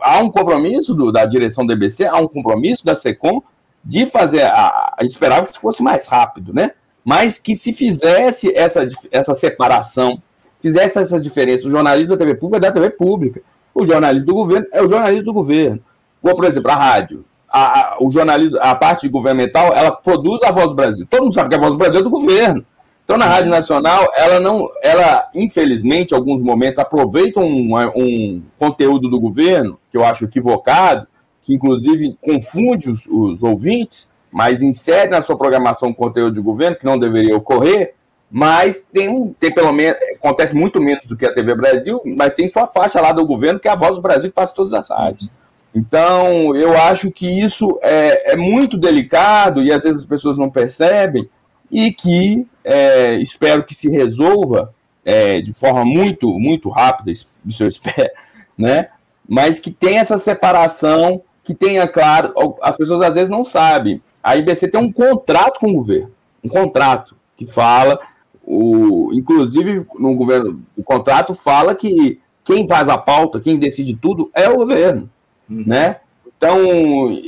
Há 0.02 0.20
um 0.20 0.32
compromisso 0.32 0.94
do, 0.94 1.12
da 1.12 1.26
direção 1.26 1.66
do 1.66 1.74
EBC, 1.74 2.06
há 2.06 2.18
um 2.18 2.28
compromisso 2.28 2.86
da 2.86 2.96
SECOM 2.96 3.42
de 3.84 4.06
fazer. 4.06 4.44
A, 4.44 4.96
a 4.98 5.04
esperava 5.06 5.48
que 5.48 5.60
fosse 5.60 5.84
mais 5.84 6.08
rápido, 6.08 6.54
né? 6.54 6.72
Mas 7.04 7.38
que 7.38 7.56
se 7.56 7.74
fizesse 7.74 8.56
essa, 8.56 8.88
essa 9.12 9.36
separação 9.36 10.18
fizesse 10.62 10.98
essa 10.98 11.20
diferença. 11.20 11.68
O 11.68 11.72
jornalismo 11.72 12.12
da 12.12 12.18
TV 12.18 12.36
pública 12.36 12.66
é 12.66 12.70
da 12.70 12.74
TV 12.74 12.90
pública. 12.92 13.42
O 13.76 13.86
jornalismo 13.86 14.26
do 14.26 14.34
governo 14.34 14.68
é 14.72 14.82
o 14.82 14.88
jornalismo 14.88 15.26
do 15.26 15.34
governo. 15.34 15.80
Como, 16.22 16.36
por 16.36 16.46
exemplo, 16.46 16.72
a 16.72 16.76
rádio. 16.76 17.26
A, 17.50 17.80
a, 17.80 17.98
o 18.00 18.10
jornalismo, 18.10 18.58
a 18.62 18.74
parte 18.74 19.08
governamental, 19.10 19.74
ela 19.76 19.92
produz 19.92 20.42
a 20.44 20.52
Voz 20.52 20.68
do 20.68 20.74
Brasil. 20.74 21.06
Todo 21.08 21.24
mundo 21.24 21.36
sabe 21.36 21.50
que 21.50 21.56
a 21.56 21.60
Voz 21.60 21.74
do 21.74 21.78
Brasil 21.78 22.00
é 22.00 22.04
do 22.04 22.10
governo. 22.10 22.66
Então, 23.04 23.18
na 23.18 23.26
Rádio 23.26 23.50
Nacional, 23.50 24.12
ela 24.16 24.40
não, 24.40 24.70
ela, 24.82 25.30
infelizmente, 25.36 26.12
em 26.12 26.16
alguns 26.16 26.42
momentos, 26.42 26.80
aproveita 26.80 27.40
um, 27.40 27.76
um 27.96 28.42
conteúdo 28.58 29.10
do 29.10 29.20
governo, 29.20 29.78
que 29.92 29.98
eu 29.98 30.06
acho 30.06 30.24
equivocado, 30.24 31.06
que 31.42 31.54
inclusive 31.54 32.18
confunde 32.22 32.90
os, 32.90 33.06
os 33.06 33.44
ouvintes, 33.44 34.08
mas 34.34 34.64
insere 34.64 35.10
na 35.10 35.22
sua 35.22 35.38
programação 35.38 35.90
um 35.90 35.94
conteúdo 35.94 36.36
de 36.36 36.42
governo 36.42 36.78
que 36.78 36.86
não 36.86 36.98
deveria 36.98 37.36
ocorrer, 37.36 37.94
mas 38.32 38.84
tem, 38.92 39.36
tem 39.40 39.54
pelo 39.54 39.72
menos, 39.72 39.98
acontece 40.16 40.56
muito 40.56 40.82
menos 40.82 41.06
do 41.06 41.16
que 41.16 41.26
a 41.26 41.34
TV 41.34 41.54
Brasil, 41.54 42.02
mas 42.18 42.34
tem 42.34 42.48
sua 42.48 42.66
faixa 42.66 43.00
lá 43.00 43.12
do 43.12 43.26
governo, 43.26 43.60
que 43.60 43.68
é 43.68 43.72
a 43.72 43.76
voz 43.76 43.96
do 43.96 44.02
Brasil, 44.02 44.30
que 44.30 44.36
passa 44.36 44.56
todas 44.56 44.74
as 44.74 44.90
rádios. 44.90 45.30
Então, 45.76 46.56
eu 46.56 46.76
acho 46.78 47.12
que 47.12 47.28
isso 47.28 47.80
é, 47.84 48.34
é 48.34 48.36
muito 48.38 48.78
delicado 48.78 49.62
e 49.62 49.72
às 49.72 49.84
vezes 49.84 50.02
as 50.02 50.08
pessoas 50.08 50.38
não 50.38 50.50
percebem, 50.50 51.30
e 51.74 51.92
que 51.92 52.46
é, 52.64 53.16
espero 53.16 53.64
que 53.64 53.74
se 53.74 53.90
resolva 53.90 54.70
é, 55.04 55.42
de 55.42 55.52
forma 55.52 55.84
muito, 55.84 56.40
muito 56.40 56.70
rápida, 56.70 57.12
isso 57.12 57.28
eu 57.60 57.68
espero, 57.68 58.10
né? 58.56 58.90
mas 59.28 59.60
que 59.60 59.72
tenha 59.72 60.02
essa 60.02 60.20
separação, 60.20 61.22
que 61.44 61.56
tenha, 61.56 61.88
claro, 61.88 62.32
as 62.62 62.78
pessoas 62.78 63.02
às 63.02 63.16
vezes 63.16 63.30
não 63.30 63.44
sabem. 63.44 64.00
A 64.24 64.38
IBC 64.38 64.68
tem 64.68 64.80
um 64.80 64.92
contrato 64.92 65.60
com 65.60 65.72
o 65.72 65.74
governo, 65.74 66.12
um 66.44 66.48
contrato 66.48 67.16
que 67.36 67.48
fala 67.48 68.00
o, 68.46 69.12
inclusive, 69.14 69.86
no 69.98 70.14
governo, 70.16 70.62
o 70.78 70.84
contrato 70.84 71.34
fala 71.34 71.74
que 71.74 72.20
quem 72.46 72.68
faz 72.68 72.88
a 72.88 72.98
pauta, 72.98 73.40
quem 73.40 73.58
decide 73.58 73.96
tudo 73.96 74.30
é 74.34 74.48
o 74.48 74.58
governo, 74.58 75.10
uhum. 75.50 75.64
né? 75.66 75.98
Então, 76.38 76.60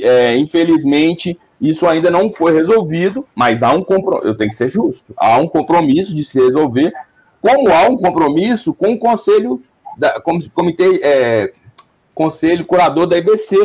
é, 0.02 0.36
infelizmente, 0.36 1.38
isso 1.60 1.86
ainda 1.86 2.10
não 2.10 2.32
foi 2.32 2.52
resolvido, 2.52 3.26
mas 3.34 3.62
há 3.62 3.72
um 3.72 3.82
compromisso, 3.82 4.28
eu 4.28 4.36
tenho 4.36 4.50
que 4.50 4.56
ser 4.56 4.68
justo, 4.68 5.14
há 5.16 5.38
um 5.38 5.48
compromisso 5.48 6.14
de 6.14 6.24
se 6.24 6.38
resolver, 6.38 6.92
como 7.40 7.72
há 7.72 7.88
um 7.88 7.96
compromisso 7.96 8.74
com 8.74 8.92
o 8.92 8.98
conselho, 8.98 9.62
da, 9.96 10.20
comitê, 10.52 11.00
é, 11.02 11.52
conselho 12.14 12.66
curador 12.66 13.06
da 13.06 13.16
IBC, 13.16 13.56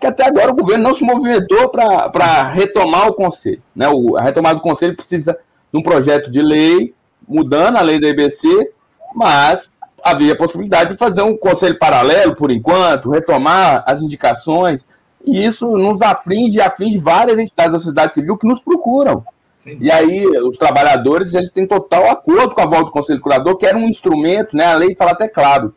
que 0.00 0.06
até 0.06 0.26
agora 0.26 0.52
o 0.52 0.54
governo 0.54 0.84
não 0.84 0.94
se 0.94 1.04
movimentou 1.04 1.68
para 1.68 2.48
retomar 2.50 3.08
o 3.08 3.14
conselho, 3.14 3.62
né? 3.74 3.88
O, 3.88 4.16
a 4.16 4.22
retomada 4.22 4.56
do 4.56 4.62
conselho 4.62 4.96
precisa 4.96 5.36
num 5.72 5.82
projeto 5.82 6.30
de 6.30 6.42
lei, 6.42 6.94
mudando 7.26 7.76
a 7.76 7.80
lei 7.80 8.00
da 8.00 8.08
IBC, 8.08 8.72
mas 9.14 9.72
havia 10.02 10.34
a 10.34 10.36
possibilidade 10.36 10.90
de 10.90 10.96
fazer 10.98 11.22
um 11.22 11.36
conselho 11.36 11.78
paralelo, 11.78 12.34
por 12.34 12.50
enquanto, 12.50 13.10
retomar 13.10 13.82
as 13.86 14.02
indicações, 14.02 14.84
e 15.24 15.44
isso 15.44 15.66
nos 15.68 16.02
aflige 16.02 16.58
e 16.58 16.60
aflige 16.60 16.98
várias 16.98 17.38
entidades 17.38 17.72
da 17.72 17.78
sociedade 17.78 18.14
civil 18.14 18.36
que 18.36 18.46
nos 18.46 18.60
procuram. 18.60 19.24
Sim. 19.56 19.78
E 19.80 19.90
aí, 19.90 20.26
os 20.26 20.58
trabalhadores, 20.58 21.32
eles 21.34 21.50
têm 21.50 21.66
total 21.66 22.10
acordo 22.10 22.54
com 22.54 22.60
a 22.60 22.66
volta 22.66 22.84
do 22.84 22.90
Conselho 22.90 23.20
Curador, 23.20 23.56
que 23.56 23.64
era 23.64 23.78
um 23.78 23.88
instrumento, 23.88 24.54
né, 24.54 24.66
a 24.66 24.74
lei 24.74 24.94
fala 24.94 25.12
até 25.12 25.26
claro, 25.26 25.72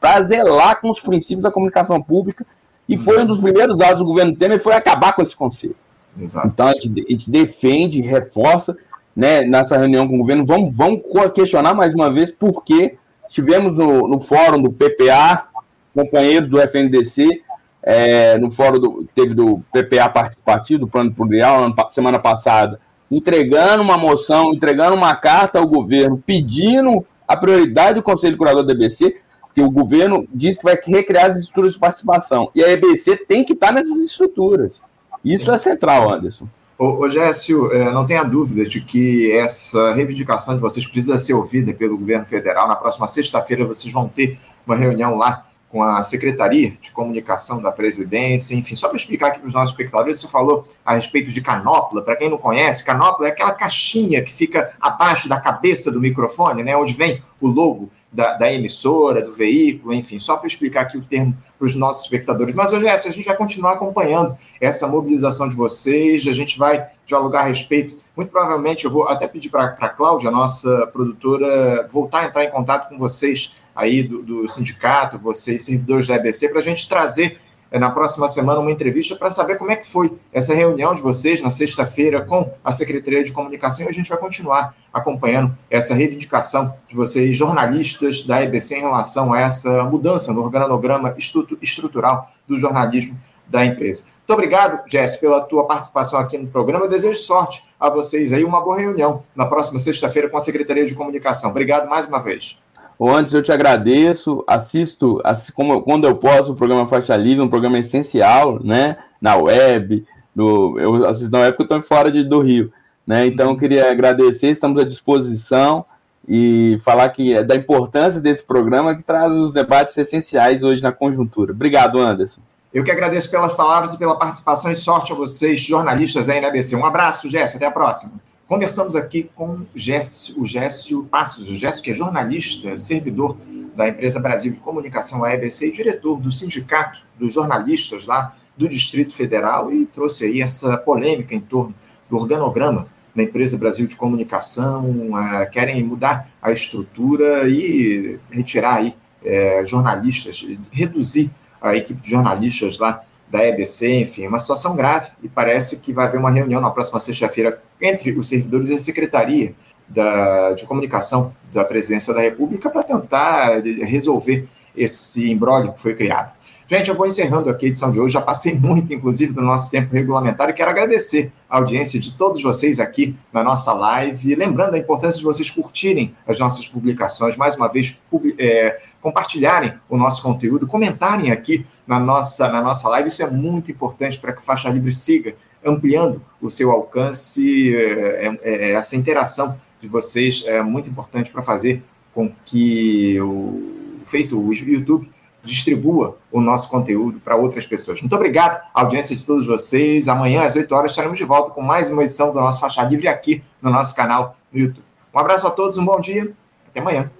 para 0.00 0.20
zelar 0.22 0.80
com 0.80 0.90
os 0.90 1.00
princípios 1.00 1.42
da 1.42 1.50
comunicação 1.50 2.02
pública, 2.02 2.44
e 2.86 2.98
foi 2.98 3.22
um 3.22 3.26
dos 3.26 3.38
primeiros 3.38 3.78
dados 3.78 4.00
do 4.00 4.04
governo 4.04 4.36
Temer, 4.36 4.60
foi 4.60 4.74
acabar 4.74 5.14
com 5.14 5.22
esse 5.22 5.34
conselho. 5.34 5.76
Exato. 6.20 6.48
Então, 6.48 6.68
a 6.68 6.72
gente, 6.72 7.06
a 7.08 7.10
gente 7.10 7.30
defende, 7.30 8.02
reforça, 8.02 8.76
né, 9.16 9.42
nessa 9.42 9.78
reunião 9.78 10.06
com 10.06 10.16
o 10.16 10.18
governo, 10.18 10.44
vamos, 10.44 10.76
vamos 10.76 11.00
questionar 11.34 11.72
mais 11.72 11.94
uma 11.94 12.10
vez 12.10 12.30
por 12.30 12.62
que 12.62 12.94
tivemos 13.30 13.72
no, 13.72 14.06
no 14.06 14.20
fórum 14.20 14.60
do 14.60 14.70
PPA, 14.70 15.46
companheiro 15.94 16.46
do 16.48 16.60
FNDC, 16.60 17.42
é, 17.84 18.38
no 18.38 18.50
fórum 18.50 18.80
do, 18.80 19.04
teve 19.14 19.34
do 19.34 19.62
PPA 19.70 20.08
participativo, 20.08 20.86
do 20.86 20.90
Plano 20.90 21.12
Plural, 21.12 21.72
semana 21.90 22.18
passada, 22.18 22.78
entregando 23.10 23.82
uma 23.82 23.98
moção, 23.98 24.54
entregando 24.54 24.96
uma 24.96 25.14
carta 25.14 25.58
ao 25.58 25.66
governo, 25.66 26.22
pedindo 26.24 27.04
a 27.28 27.36
prioridade 27.36 27.96
do 27.96 28.02
Conselho 28.02 28.38
Curador 28.38 28.64
da 28.64 28.72
EBC, 28.72 29.16
que 29.54 29.60
o 29.60 29.70
governo 29.70 30.26
diz 30.32 30.56
que 30.56 30.64
vai 30.64 30.78
recriar 30.82 31.26
as 31.26 31.38
estruturas 31.38 31.74
de 31.74 31.78
participação. 31.78 32.50
E 32.54 32.64
a 32.64 32.72
EBC 32.72 33.18
tem 33.28 33.44
que 33.44 33.52
estar 33.52 33.70
nessas 33.70 33.98
estruturas. 33.98 34.82
Isso 35.24 35.44
Sim. 35.44 35.52
é 35.52 35.58
central, 35.58 36.12
Anderson. 36.12 36.48
Ô, 36.76 37.04
ô 37.04 37.08
Gécio, 37.08 37.70
é, 37.70 37.92
não 37.92 38.04
tenha 38.04 38.24
dúvida 38.24 38.66
de 38.66 38.80
que 38.80 39.30
essa 39.30 39.94
reivindicação 39.94 40.56
de 40.56 40.60
vocês 40.60 40.86
precisa 40.86 41.18
ser 41.18 41.34
ouvida 41.34 41.72
pelo 41.72 41.96
governo 41.96 42.24
federal. 42.24 42.66
Na 42.66 42.74
próxima 42.74 43.06
sexta-feira 43.06 43.64
vocês 43.64 43.92
vão 43.92 44.08
ter 44.08 44.38
uma 44.66 44.74
reunião 44.74 45.16
lá 45.16 45.46
com 45.74 45.82
a 45.82 46.04
Secretaria 46.04 46.78
de 46.80 46.92
Comunicação 46.92 47.60
da 47.60 47.72
Presidência, 47.72 48.54
enfim, 48.54 48.76
só 48.76 48.86
para 48.86 48.96
explicar 48.96 49.26
aqui 49.26 49.40
para 49.40 49.48
os 49.48 49.54
nossos 49.54 49.70
espectadores, 49.70 50.20
você 50.20 50.28
falou 50.28 50.64
a 50.86 50.94
respeito 50.94 51.32
de 51.32 51.40
canopla, 51.40 52.00
para 52.00 52.14
quem 52.14 52.30
não 52.30 52.38
conhece, 52.38 52.84
canopla 52.84 53.26
é 53.26 53.30
aquela 53.30 53.50
caixinha 53.50 54.22
que 54.22 54.32
fica 54.32 54.72
abaixo 54.80 55.28
da 55.28 55.40
cabeça 55.40 55.90
do 55.90 56.00
microfone, 56.00 56.62
né, 56.62 56.76
onde 56.76 56.94
vem 56.94 57.20
o 57.40 57.48
logo 57.48 57.90
da, 58.12 58.34
da 58.34 58.52
emissora, 58.52 59.20
do 59.20 59.32
veículo, 59.32 59.92
enfim, 59.92 60.20
só 60.20 60.36
para 60.36 60.46
explicar 60.46 60.82
aqui 60.82 60.96
o 60.96 61.02
termo 61.02 61.36
para 61.58 61.66
os 61.66 61.74
nossos 61.74 62.04
espectadores. 62.04 62.54
Mas, 62.54 62.72
hoje 62.72 62.88
a 62.88 62.96
gente 62.96 63.24
vai 63.24 63.36
continuar 63.36 63.72
acompanhando 63.72 64.38
essa 64.60 64.86
mobilização 64.86 65.48
de 65.48 65.56
vocês, 65.56 66.24
a 66.28 66.32
gente 66.32 66.56
vai 66.56 66.86
dialogar 67.04 67.40
a 67.40 67.46
respeito. 67.46 67.96
Muito 68.16 68.30
provavelmente 68.30 68.84
eu 68.84 68.92
vou 68.92 69.08
até 69.08 69.26
pedir 69.26 69.50
para 69.50 69.64
a 69.64 69.88
Cláudia, 69.88 70.30
nossa 70.30 70.86
produtora, 70.92 71.88
voltar 71.90 72.20
a 72.20 72.24
entrar 72.26 72.44
em 72.44 72.50
contato 72.52 72.88
com 72.88 72.96
vocês 72.96 73.56
aí 73.74 74.02
do, 74.02 74.22
do 74.22 74.48
sindicato, 74.48 75.18
vocês, 75.18 75.64
servidores 75.64 76.06
da 76.06 76.16
EBC, 76.16 76.48
para 76.48 76.60
a 76.60 76.64
gente 76.64 76.88
trazer 76.88 77.38
é, 77.74 77.78
na 77.78 77.90
próxima 77.90 78.28
semana 78.28 78.60
uma 78.60 78.70
entrevista 78.70 79.16
para 79.16 79.32
saber 79.32 79.56
como 79.56 79.72
é 79.72 79.76
que 79.76 79.84
foi 79.84 80.16
essa 80.32 80.54
reunião 80.54 80.94
de 80.94 81.02
vocês 81.02 81.42
na 81.42 81.50
sexta-feira 81.50 82.22
com 82.22 82.48
a 82.62 82.70
Secretaria 82.70 83.24
de 83.24 83.32
Comunicação 83.32 83.84
e 83.84 83.88
a 83.88 83.92
gente 83.92 84.08
vai 84.08 84.16
continuar 84.16 84.76
acompanhando 84.92 85.58
essa 85.68 85.92
reivindicação 85.92 86.72
de 86.88 86.94
vocês, 86.94 87.36
jornalistas 87.36 88.22
da 88.22 88.40
EBC, 88.42 88.76
em 88.76 88.82
relação 88.82 89.32
a 89.32 89.40
essa 89.40 89.82
mudança 89.82 90.32
no 90.32 90.42
organograma 90.42 91.16
estrutural 91.60 92.30
do 92.46 92.56
jornalismo 92.56 93.18
da 93.48 93.64
empresa. 93.64 94.04
Muito 94.18 94.32
obrigado, 94.32 94.88
Jéssica, 94.88 95.22
pela 95.22 95.40
tua 95.40 95.66
participação 95.66 96.20
aqui 96.20 96.38
no 96.38 96.46
programa. 96.46 96.84
Eu 96.84 96.88
desejo 96.88 97.18
sorte 97.18 97.64
a 97.78 97.90
vocês 97.90 98.32
aí, 98.32 98.44
uma 98.44 98.60
boa 98.60 98.78
reunião 98.78 99.24
na 99.34 99.46
próxima 99.46 99.80
sexta-feira 99.80 100.28
com 100.28 100.36
a 100.36 100.40
Secretaria 100.40 100.86
de 100.86 100.94
Comunicação. 100.94 101.50
Obrigado 101.50 101.88
mais 101.88 102.06
uma 102.06 102.20
vez. 102.20 102.62
Ô, 102.98 103.10
antes 103.10 103.34
eu 103.34 103.42
te 103.42 103.50
agradeço, 103.50 104.44
assisto, 104.46 105.20
assisto 105.24 105.52
como, 105.52 105.82
quando 105.82 106.06
eu 106.06 106.16
posso 106.16 106.52
o 106.52 106.56
programa 106.56 106.86
Faixa 106.86 107.16
Livre, 107.16 107.42
um 107.42 107.48
programa 107.48 107.78
essencial, 107.78 108.62
né, 108.62 108.96
na 109.20 109.36
web, 109.36 110.06
no, 110.34 110.78
eu 110.78 111.06
assisto 111.08 111.30
na 111.32 111.40
web 111.40 111.56
porque 111.56 111.72
eu 111.72 111.78
estou 111.78 111.88
fora 111.88 112.10
de, 112.10 112.22
do 112.22 112.40
Rio, 112.40 112.72
né, 113.06 113.26
então 113.26 113.50
eu 113.50 113.56
queria 113.56 113.90
agradecer, 113.90 114.48
estamos 114.48 114.80
à 114.80 114.84
disposição 114.84 115.84
e 116.26 116.78
falar 116.82 117.08
que 117.10 117.34
é 117.34 117.42
da 117.42 117.54
importância 117.54 118.20
desse 118.20 118.42
programa 118.42 118.94
que 118.94 119.02
traz 119.02 119.32
os 119.32 119.52
debates 119.52 119.96
essenciais 119.98 120.62
hoje 120.62 120.82
na 120.82 120.92
conjuntura. 120.92 121.52
Obrigado, 121.52 121.98
Anderson. 121.98 122.40
Eu 122.72 122.82
que 122.82 122.90
agradeço 122.90 123.30
pelas 123.30 123.52
palavras 123.52 123.94
e 123.94 123.98
pela 123.98 124.18
participação 124.18 124.72
e 124.72 124.74
sorte 124.76 125.12
a 125.12 125.14
vocês, 125.14 125.60
jornalistas 125.60 126.28
aí 126.28 126.40
na 126.40 126.48
ABC. 126.48 126.74
Um 126.74 126.84
abraço, 126.84 127.28
Jéssica, 127.28 127.58
até 127.58 127.66
a 127.66 127.70
próxima. 127.70 128.14
Conversamos 128.46 128.94
aqui 128.94 129.30
com 129.34 129.62
o 129.74 130.46
Gécio 130.46 131.04
Passos, 131.06 131.48
o 131.48 131.56
Gécio 131.56 131.82
que 131.82 131.90
é 131.90 131.94
jornalista, 131.94 132.76
servidor 132.76 133.38
da 133.74 133.88
empresa 133.88 134.20
Brasil 134.20 134.52
de 134.52 134.60
Comunicação, 134.60 135.24
a 135.24 135.32
EBC, 135.32 135.68
e 135.68 135.72
diretor 135.72 136.20
do 136.20 136.30
Sindicato 136.30 136.98
dos 137.18 137.32
Jornalistas 137.32 138.04
lá 138.04 138.36
do 138.54 138.68
Distrito 138.68 139.14
Federal, 139.14 139.72
e 139.72 139.86
trouxe 139.86 140.26
aí 140.26 140.42
essa 140.42 140.76
polêmica 140.76 141.34
em 141.34 141.40
torno 141.40 141.74
do 142.08 142.16
organograma 142.16 142.86
da 143.16 143.22
empresa 143.22 143.56
Brasil 143.56 143.86
de 143.86 143.96
Comunicação, 143.96 144.90
uh, 144.90 145.50
querem 145.50 145.82
mudar 145.82 146.28
a 146.42 146.52
estrutura 146.52 147.48
e 147.48 148.18
retirar 148.30 148.76
aí 148.76 148.94
uh, 149.22 149.66
jornalistas, 149.66 150.46
reduzir 150.70 151.30
a 151.62 151.74
equipe 151.74 151.98
de 151.98 152.10
jornalistas 152.10 152.78
lá 152.78 153.02
da 153.30 153.44
EBC, 153.44 154.00
enfim, 154.00 154.26
uma 154.26 154.38
situação 154.38 154.76
grave 154.76 155.10
e 155.22 155.28
parece 155.28 155.78
que 155.78 155.92
vai 155.92 156.06
haver 156.06 156.18
uma 156.18 156.30
reunião 156.30 156.60
na 156.60 156.70
próxima 156.70 157.00
sexta-feira 157.00 157.60
entre 157.80 158.12
os 158.12 158.28
servidores 158.28 158.70
e 158.70 158.74
a 158.74 158.78
Secretaria 158.78 159.54
da, 159.88 160.52
de 160.52 160.64
Comunicação 160.66 161.34
da 161.52 161.64
Presidência 161.64 162.12
da 162.12 162.20
República 162.20 162.70
para 162.70 162.82
tentar 162.82 163.60
resolver 163.62 164.48
esse 164.76 165.30
imbróglio 165.30 165.72
que 165.72 165.80
foi 165.80 165.94
criado. 165.94 166.33
Gente, 166.66 166.88
eu 166.88 166.94
vou 166.94 167.06
encerrando 167.06 167.50
aqui 167.50 167.66
a 167.66 167.68
edição 167.68 167.90
de 167.90 168.00
hoje, 168.00 168.14
já 168.14 168.22
passei 168.22 168.58
muito, 168.58 168.94
inclusive, 168.94 169.34
do 169.34 169.42
nosso 169.42 169.70
tempo 169.70 169.92
regulamentar, 169.92 170.48
e 170.48 170.54
quero 170.54 170.70
agradecer 170.70 171.30
a 171.48 171.58
audiência 171.58 172.00
de 172.00 172.14
todos 172.14 172.42
vocês 172.42 172.80
aqui 172.80 173.14
na 173.30 173.44
nossa 173.44 173.74
live, 173.74 174.34
lembrando 174.34 174.74
a 174.74 174.78
importância 174.78 175.18
de 175.18 175.24
vocês 175.24 175.50
curtirem 175.50 176.16
as 176.26 176.38
nossas 176.38 176.66
publicações, 176.66 177.36
mais 177.36 177.54
uma 177.54 177.68
vez, 177.68 178.00
é, 178.38 178.80
compartilharem 179.02 179.74
o 179.90 179.98
nosso 179.98 180.22
conteúdo, 180.22 180.66
comentarem 180.66 181.30
aqui 181.30 181.66
na 181.86 182.00
nossa, 182.00 182.48
na 182.48 182.62
nossa 182.62 182.88
live, 182.88 183.08
isso 183.08 183.22
é 183.22 183.30
muito 183.30 183.70
importante 183.70 184.18
para 184.18 184.32
que 184.32 184.40
o 184.40 184.42
Faixa 184.42 184.70
Livre 184.70 184.92
siga 184.94 185.36
ampliando 185.62 186.22
o 186.40 186.50
seu 186.50 186.70
alcance, 186.70 187.76
é, 187.76 188.26
é, 188.26 188.38
é 188.42 188.72
essa 188.72 188.96
interação 188.96 189.60
de 189.82 189.88
vocês 189.88 190.44
é 190.46 190.62
muito 190.62 190.88
importante 190.88 191.30
para 191.30 191.42
fazer 191.42 191.82
com 192.14 192.32
que 192.46 193.20
o 193.20 193.60
Facebook, 194.06 194.64
o 194.64 194.68
YouTube 194.68 195.13
distribua 195.44 196.16
o 196.32 196.40
nosso 196.40 196.68
conteúdo 196.68 197.20
para 197.20 197.36
outras 197.36 197.66
pessoas. 197.66 198.00
Muito 198.00 198.16
obrigado, 198.16 198.60
audiência 198.72 199.14
de 199.14 199.24
todos 199.24 199.46
vocês. 199.46 200.08
Amanhã, 200.08 200.44
às 200.44 200.56
8 200.56 200.74
horas, 200.74 200.92
estaremos 200.92 201.18
de 201.18 201.24
volta 201.24 201.50
com 201.50 201.62
mais 201.62 201.90
uma 201.90 202.02
edição 202.02 202.32
do 202.32 202.40
nosso 202.40 202.60
Faixa 202.60 202.82
Livre 202.82 203.08
aqui 203.08 203.42
no 203.60 203.70
nosso 203.70 203.94
canal 203.94 204.36
no 204.52 204.58
YouTube. 204.58 204.84
Um 205.14 205.18
abraço 205.18 205.46
a 205.46 205.50
todos, 205.50 205.78
um 205.78 205.84
bom 205.84 206.00
dia, 206.00 206.32
até 206.68 206.80
amanhã. 206.80 207.10